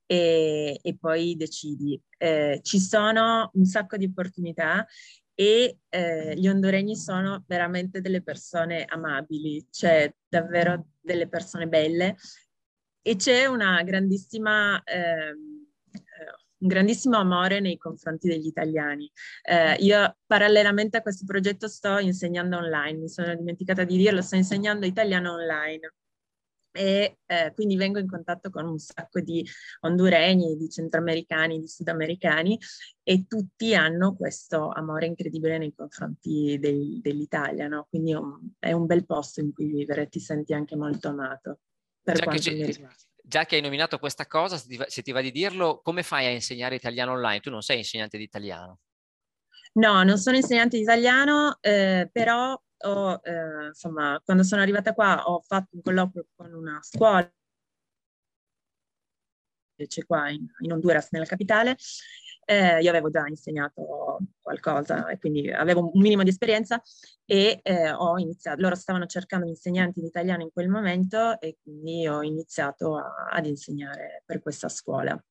e, 0.05 0.79
e 0.81 0.97
poi 0.97 1.35
decidi. 1.35 2.01
Eh, 2.17 2.61
ci 2.63 2.79
sono 2.79 3.51
un 3.53 3.65
sacco 3.65 3.97
di 3.97 4.05
opportunità 4.05 4.87
e 5.39 5.77
eh, 5.87 6.35
gli 6.35 6.49
honduregni 6.49 6.97
sono 6.97 7.45
veramente 7.47 8.01
delle 8.01 8.21
persone 8.21 8.83
amabili, 8.83 9.65
cioè 9.71 10.13
davvero 10.27 10.87
delle 10.99 11.29
persone 11.29 11.65
belle 11.69 12.17
e 13.01 13.15
c'è 13.15 13.45
una 13.45 13.81
grandissima, 13.83 14.83
ehm, 14.83 15.65
eh, 15.93 15.99
un 16.57 16.67
grandissimo 16.67 17.15
amore 17.15 17.61
nei 17.61 17.77
confronti 17.77 18.27
degli 18.27 18.47
italiani. 18.47 19.09
Eh, 19.43 19.75
io 19.75 20.17
parallelamente 20.25 20.97
a 20.97 21.01
questo 21.01 21.23
progetto 21.25 21.69
sto 21.69 21.99
insegnando 21.99 22.57
online, 22.57 22.99
mi 22.99 23.07
sono 23.07 23.33
dimenticata 23.33 23.85
di 23.85 23.95
dirlo, 23.95 24.21
sto 24.21 24.35
insegnando 24.35 24.85
italiano 24.85 25.35
online 25.35 25.93
e 26.71 27.19
eh, 27.25 27.51
quindi 27.53 27.75
vengo 27.75 27.99
in 27.99 28.07
contatto 28.07 28.49
con 28.49 28.65
un 28.65 28.77
sacco 28.77 29.19
di 29.19 29.45
honduregni, 29.81 30.55
di 30.55 30.69
centroamericani, 30.69 31.59
di 31.59 31.67
sudamericani 31.67 32.59
e 33.03 33.25
tutti 33.27 33.73
hanno 33.73 34.15
questo 34.15 34.69
amore 34.69 35.07
incredibile 35.07 35.57
nei 35.57 35.73
confronti 35.73 36.57
del, 36.59 36.99
dell'Italia, 37.01 37.67
no? 37.67 37.87
Quindi 37.89 38.11
è 38.11 38.15
un, 38.15 38.39
è 38.59 38.71
un, 38.71 38.85
bel 38.85 39.05
posto 39.05 39.39
in 39.39 39.53
cui 39.53 39.65
vivere, 39.65 40.07
ti 40.07 40.19
senti 40.19 40.53
anche 40.53 40.75
molto 40.75 41.09
amato. 41.09 41.59
Per 42.01 42.15
già, 42.15 42.23
quanto 42.23 42.49
che 42.49 42.87
già 43.23 43.45
che 43.45 43.55
hai 43.55 43.61
nominato 43.61 43.99
questa 43.99 44.25
cosa, 44.25 44.57
se 44.57 44.67
ti, 44.67 44.77
va, 44.77 44.85
se 44.87 45.01
ti 45.01 45.11
va 45.11 45.21
di 45.21 45.31
dirlo, 45.31 45.81
come 45.83 46.03
fai 46.03 46.25
a 46.25 46.31
insegnare 46.31 46.75
italiano 46.75 47.11
online? 47.13 47.39
Tu 47.39 47.49
non 47.49 47.61
sei 47.61 47.77
insegnante 47.77 48.17
di 48.17 48.23
italiano. 48.23 48.79
No, 49.73 50.03
non 50.03 50.17
sono 50.17 50.35
insegnante 50.35 50.77
di 50.77 50.83
italiano, 50.83 51.57
eh, 51.61 52.09
però 52.11 52.59
ho, 52.85 53.19
eh, 53.23 53.67
insomma, 53.67 54.21
quando 54.23 54.43
sono 54.43 54.61
arrivata 54.61 54.93
qua 54.93 55.23
ho 55.25 55.41
fatto 55.41 55.69
un 55.75 55.81
colloquio 55.81 56.27
con 56.35 56.53
una 56.53 56.79
scuola 56.81 57.31
c'è 59.87 60.05
qua 60.05 60.29
in, 60.29 60.45
in, 60.59 60.71
Honduras, 60.71 61.09
nella 61.11 61.25
capitale. 61.25 61.77
Eh, 62.45 62.81
io 62.81 62.89
avevo 62.89 63.11
già 63.11 63.27
insegnato 63.27 64.17
qualcosa 64.41 65.07
e 65.07 65.19
quindi 65.19 65.51
avevo 65.51 65.91
un 65.93 66.01
minimo 66.01 66.23
di 66.23 66.29
esperienza 66.29 66.81
e 67.23 67.59
eh, 67.61 67.91
ho 67.91 68.17
iniziato, 68.17 68.59
loro 68.61 68.73
stavano 68.73 69.05
cercando 69.05 69.45
insegnanti 69.45 69.99
di 69.99 70.07
italiano 70.07 70.41
in 70.41 70.49
quel 70.51 70.67
momento 70.67 71.39
e 71.39 71.57
quindi 71.61 72.07
ho 72.07 72.23
iniziato 72.23 72.97
a, 72.97 73.27
ad 73.29 73.45
insegnare 73.45 74.23
per 74.25 74.41
questa 74.41 74.67
scuola. 74.67 75.21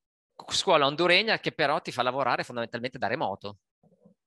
Scuola 0.46 0.86
honduregna 0.86 1.40
che 1.40 1.50
però 1.50 1.80
ti 1.80 1.90
fa 1.90 2.02
lavorare 2.02 2.44
fondamentalmente 2.44 2.98
da 2.98 3.08
remoto. 3.08 3.58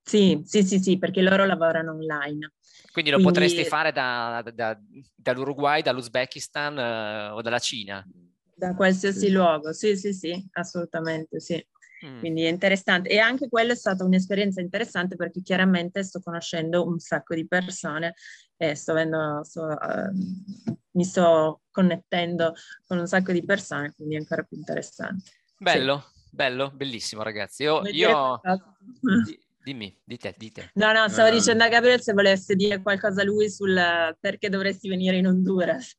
Sì, 0.04 0.42
sì, 0.46 0.64
sì, 0.64 0.80
sì, 0.80 0.98
perché 0.98 1.22
loro 1.22 1.46
lavorano 1.46 1.92
online. 1.92 2.54
Quindi 2.92 3.12
lo 3.12 3.18
Quindi... 3.18 3.34
potresti 3.34 3.64
fare 3.66 3.92
da, 3.92 4.44
da, 4.54 4.78
dall'Uruguay, 5.16 5.82
dall'Uzbekistan 5.82 6.78
eh, 6.78 7.30
o 7.30 7.42
dalla 7.42 7.60
Cina? 7.60 8.06
Da 8.54 8.76
qualsiasi 8.76 9.20
sì. 9.20 9.32
luogo, 9.32 9.74
sì, 9.74 9.96
sì, 9.96 10.14
sì, 10.14 10.50
assolutamente 10.54 11.40
sì. 11.40 11.64
Mm. 12.06 12.20
Quindi 12.20 12.44
è 12.44 12.50
interessante. 12.50 13.10
E 13.10 13.20
anche 13.20 13.48
quello 13.48 13.74
è 13.74 13.76
stata 13.76 14.04
un'esperienza 14.04 14.60
interessante 14.60 15.16
perché 15.16 15.42
chiaramente 15.42 16.04
sto 16.04 16.20
conoscendo 16.20 16.86
un 16.86 17.00
sacco 17.00 17.36
di 17.36 17.48
persone 17.48 18.16
e 18.58 18.76
sto 18.76 18.92
avendo, 18.92 19.44
sto, 19.44 19.66
uh, 19.66 20.76
mi 20.92 21.04
sto 21.04 21.62
connettendo 21.72 22.54
con 22.88 22.98
un 22.98 23.08
sacco 23.08 23.32
di 23.32 23.44
persone, 23.44 23.94
quindi 23.96 24.16
è 24.16 24.18
ancora 24.18 24.44
più 24.44 24.58
interessante. 24.58 25.32
Bello, 25.58 26.06
sì. 26.14 26.30
bello, 26.32 26.72
bellissimo 26.74 27.22
ragazzi. 27.22 27.64
Io, 27.64 27.82
io 27.88 28.42
Dimmi, 29.64 29.96
di 30.04 30.18
te, 30.18 30.34
di 30.38 30.52
te. 30.52 30.72
No, 30.74 30.92
no, 30.92 31.08
stavo 31.08 31.30
uh, 31.30 31.34
dicendo 31.34 31.64
a 31.64 31.70
Gabriele 31.70 32.02
se 32.02 32.14
volesse 32.14 32.56
dire 32.56 32.82
qualcosa 32.82 33.22
a 33.22 33.26
lui 33.26 33.50
sul 33.50 33.76
perché 34.20 34.50
dovresti 34.50 34.90
venire 34.90 35.18
in 35.18 35.28
Honduras. 35.28 35.96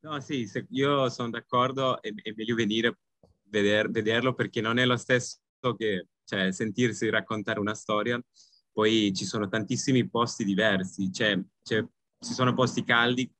No, 0.00 0.20
sì, 0.20 0.46
se, 0.46 0.66
io 0.70 1.08
sono 1.08 1.30
d'accordo, 1.30 2.00
è, 2.00 2.12
è 2.14 2.32
meglio 2.36 2.54
venire 2.54 2.98
veder, 3.44 3.90
vederlo 3.90 4.34
perché 4.34 4.60
non 4.60 4.78
è 4.78 4.84
lo 4.84 4.96
stesso 4.96 5.40
che 5.76 6.08
cioè, 6.24 6.52
sentirsi 6.52 7.08
raccontare 7.10 7.58
una 7.58 7.74
storia. 7.74 8.22
Poi 8.70 9.12
ci 9.14 9.24
sono 9.24 9.48
tantissimi 9.48 10.08
posti 10.08 10.44
diversi, 10.44 11.12
cioè, 11.12 11.38
cioè, 11.62 11.84
ci 12.18 12.32
sono 12.32 12.54
posti 12.54 12.84
caldi 12.84 13.32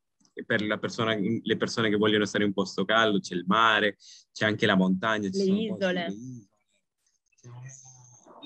per 0.46 0.78
persona, 0.78 1.16
le 1.16 1.56
persone 1.56 1.90
che 1.90 1.96
vogliono 1.96 2.24
stare 2.24 2.44
in 2.44 2.50
un 2.50 2.54
posto 2.54 2.84
caldo, 2.84 3.20
c'è 3.20 3.34
il 3.34 3.44
mare, 3.46 3.96
c'è 4.32 4.46
anche 4.46 4.66
la 4.66 4.74
montagna. 4.76 5.28
le 5.32 5.44
isole 5.44 6.06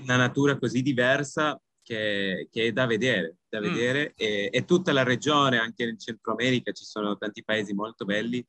una 0.00 0.16
natura 0.16 0.58
così 0.58 0.82
diversa 0.82 1.60
che, 1.82 2.48
che 2.50 2.66
è 2.66 2.72
da 2.72 2.86
vedere, 2.86 3.38
da 3.48 3.60
mm. 3.60 3.62
vedere. 3.62 4.12
E, 4.14 4.50
e, 4.52 4.64
tutta 4.64 4.92
la 4.92 5.02
regione, 5.02 5.58
anche 5.58 5.84
in 5.84 5.98
Centro 5.98 6.32
America, 6.32 6.72
ci 6.72 6.84
sono 6.84 7.16
tanti 7.16 7.42
paesi 7.42 7.72
molto 7.72 8.04
belli 8.04 8.44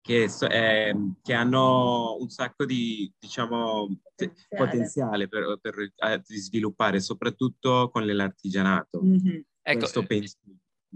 che, 0.00 0.30
eh, 0.50 0.96
che 1.22 1.32
hanno 1.32 2.16
un 2.20 2.28
sacco 2.28 2.64
di, 2.64 3.12
diciamo, 3.18 3.88
potenziale, 4.14 4.56
potenziale 4.56 5.28
per, 5.28 5.58
per, 5.60 5.92
sviluppare, 6.24 7.00
soprattutto 7.00 7.88
con 7.90 8.06
l'artigianato. 8.06 9.02
Mm-hmm. 9.02 9.40
Ecco, 9.62 10.06
penso. 10.06 10.36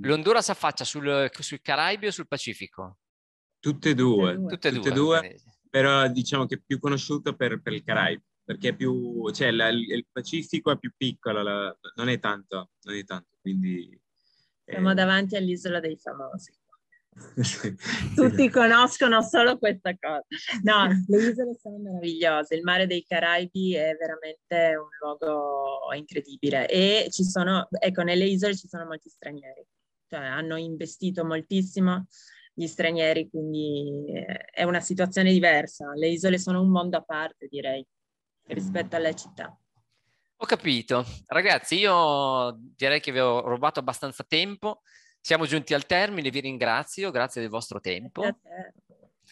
L'Honduras 0.03 0.49
affaccia 0.49 0.85
sul, 0.85 1.31
sui 1.41 1.61
Caraibi 1.61 2.07
o 2.07 2.11
sul 2.11 2.29
Pacifico? 2.29 2.99
Tutte 3.59 3.91
e 3.91 3.95
due. 3.95 4.37
Tutte 4.37 4.69
e 4.69 4.71
due. 4.71 4.81
Tutte 4.81 4.93
due, 4.93 5.21
due 5.21 5.41
però 5.71 6.09
diciamo 6.09 6.47
che 6.47 6.57
è 6.57 6.63
più 6.65 6.79
conosciuto 6.81 7.35
per, 7.37 7.63
per 7.63 7.73
il 7.73 7.85
Caraibi 7.85 8.23
perché 8.51 8.71
è 8.71 8.75
più, 8.75 9.31
cioè 9.31 9.53
la, 9.53 9.69
il, 9.69 10.05
Pacifico 10.11 10.73
è 10.73 10.77
più 10.77 10.93
piccolo, 10.97 11.41
la, 11.41 11.79
non 11.95 12.09
è 12.09 12.19
tanto, 12.19 12.71
non 12.83 12.97
è 12.97 13.05
tanto, 13.05 13.37
quindi... 13.41 13.97
Siamo 14.65 14.91
eh... 14.91 14.95
davanti 14.95 15.37
all'isola 15.37 15.79
dei 15.79 15.97
famosi. 15.97 16.53
Tutti 18.17 18.51
conoscono 18.51 19.23
solo 19.23 19.57
questa 19.57 19.95
cosa. 19.97 20.25
No, 20.65 20.89
le 21.07 21.31
isole 21.31 21.57
sono 21.61 21.79
meravigliose, 21.79 22.57
il 22.57 22.65
mare 22.65 22.89
dei 22.89 23.05
Caraibi 23.05 23.75
è 23.75 23.97
veramente 23.97 24.77
un 24.77 24.89
luogo 25.01 25.93
incredibile 25.95 26.67
e 26.69 27.07
ci 27.11 27.23
sono, 27.23 27.69
ecco, 27.71 28.03
nelle 28.03 28.25
isole 28.25 28.57
ci 28.57 28.67
sono 28.67 28.85
molti 28.85 29.11
stranieri, 29.11 29.65
cioè 30.09 30.25
hanno 30.25 30.57
investito 30.57 31.25
moltissimo 31.25 32.05
gli 32.53 32.67
stranieri, 32.67 33.31
quindi 33.31 34.13
è 34.53 34.65
una 34.65 34.81
situazione 34.81 35.31
diversa. 35.31 35.93
Le 35.95 36.09
isole 36.09 36.37
sono 36.37 36.61
un 36.61 36.69
mondo 36.69 36.97
a 36.97 37.03
parte, 37.03 37.47
direi 37.49 37.87
rispetto 38.53 38.97
alle 38.97 39.15
città. 39.15 39.57
Ho 40.43 40.47
capito. 40.47 41.05
Ragazzi, 41.27 41.79
io 41.79 42.57
direi 42.77 43.01
che 43.01 43.13
vi 43.13 43.21
ho 43.21 43.41
rubato 43.41 43.81
abbastanza 43.81 44.25
tempo. 44.27 44.83
Siamo 45.21 45.45
giunti 45.45 45.75
al 45.75 45.85
termine, 45.85 46.31
vi 46.31 46.41
ringrazio, 46.41 47.11
grazie 47.11 47.43
del 47.43 47.51
vostro 47.51 47.79
tempo. 47.79 48.23
Grazie, 48.23 48.75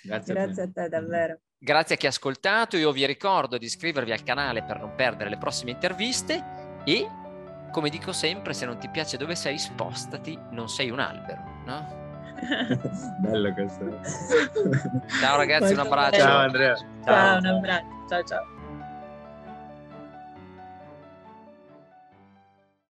grazie, 0.02 0.34
grazie 0.34 0.62
a, 0.62 0.68
te. 0.70 0.80
a 0.80 0.82
te, 0.82 0.88
davvero. 0.88 1.40
Grazie 1.60 1.94
a 1.96 1.98
chi 1.98 2.06
ha 2.06 2.10
ascoltato, 2.10 2.76
io 2.76 2.92
vi 2.92 3.04
ricordo 3.04 3.58
di 3.58 3.64
iscrivervi 3.64 4.12
al 4.12 4.22
canale 4.22 4.62
per 4.62 4.78
non 4.78 4.94
perdere 4.94 5.28
le 5.28 5.38
prossime 5.38 5.72
interviste 5.72 6.80
e, 6.84 7.08
come 7.72 7.88
dico 7.88 8.12
sempre, 8.12 8.54
se 8.54 8.64
non 8.64 8.78
ti 8.78 8.88
piace 8.90 9.16
dove 9.16 9.34
sei, 9.34 9.58
spostati, 9.58 10.38
non 10.52 10.68
sei 10.68 10.90
un 10.90 11.00
albero, 11.00 11.42
no? 11.64 11.96
Bello 13.22 13.52
questo. 13.54 14.00
Ciao 15.20 15.36
ragazzi, 15.36 15.72
un 15.72 15.80
abbraccio. 15.80 16.18
Ciao 16.18 16.38
Andrea. 16.38 16.76
Ciao, 16.76 16.86
ciao 17.04 17.38
un 17.38 17.46
abbraccio. 17.46 18.06
Ciao 18.08 18.22
ciao. 18.22 18.57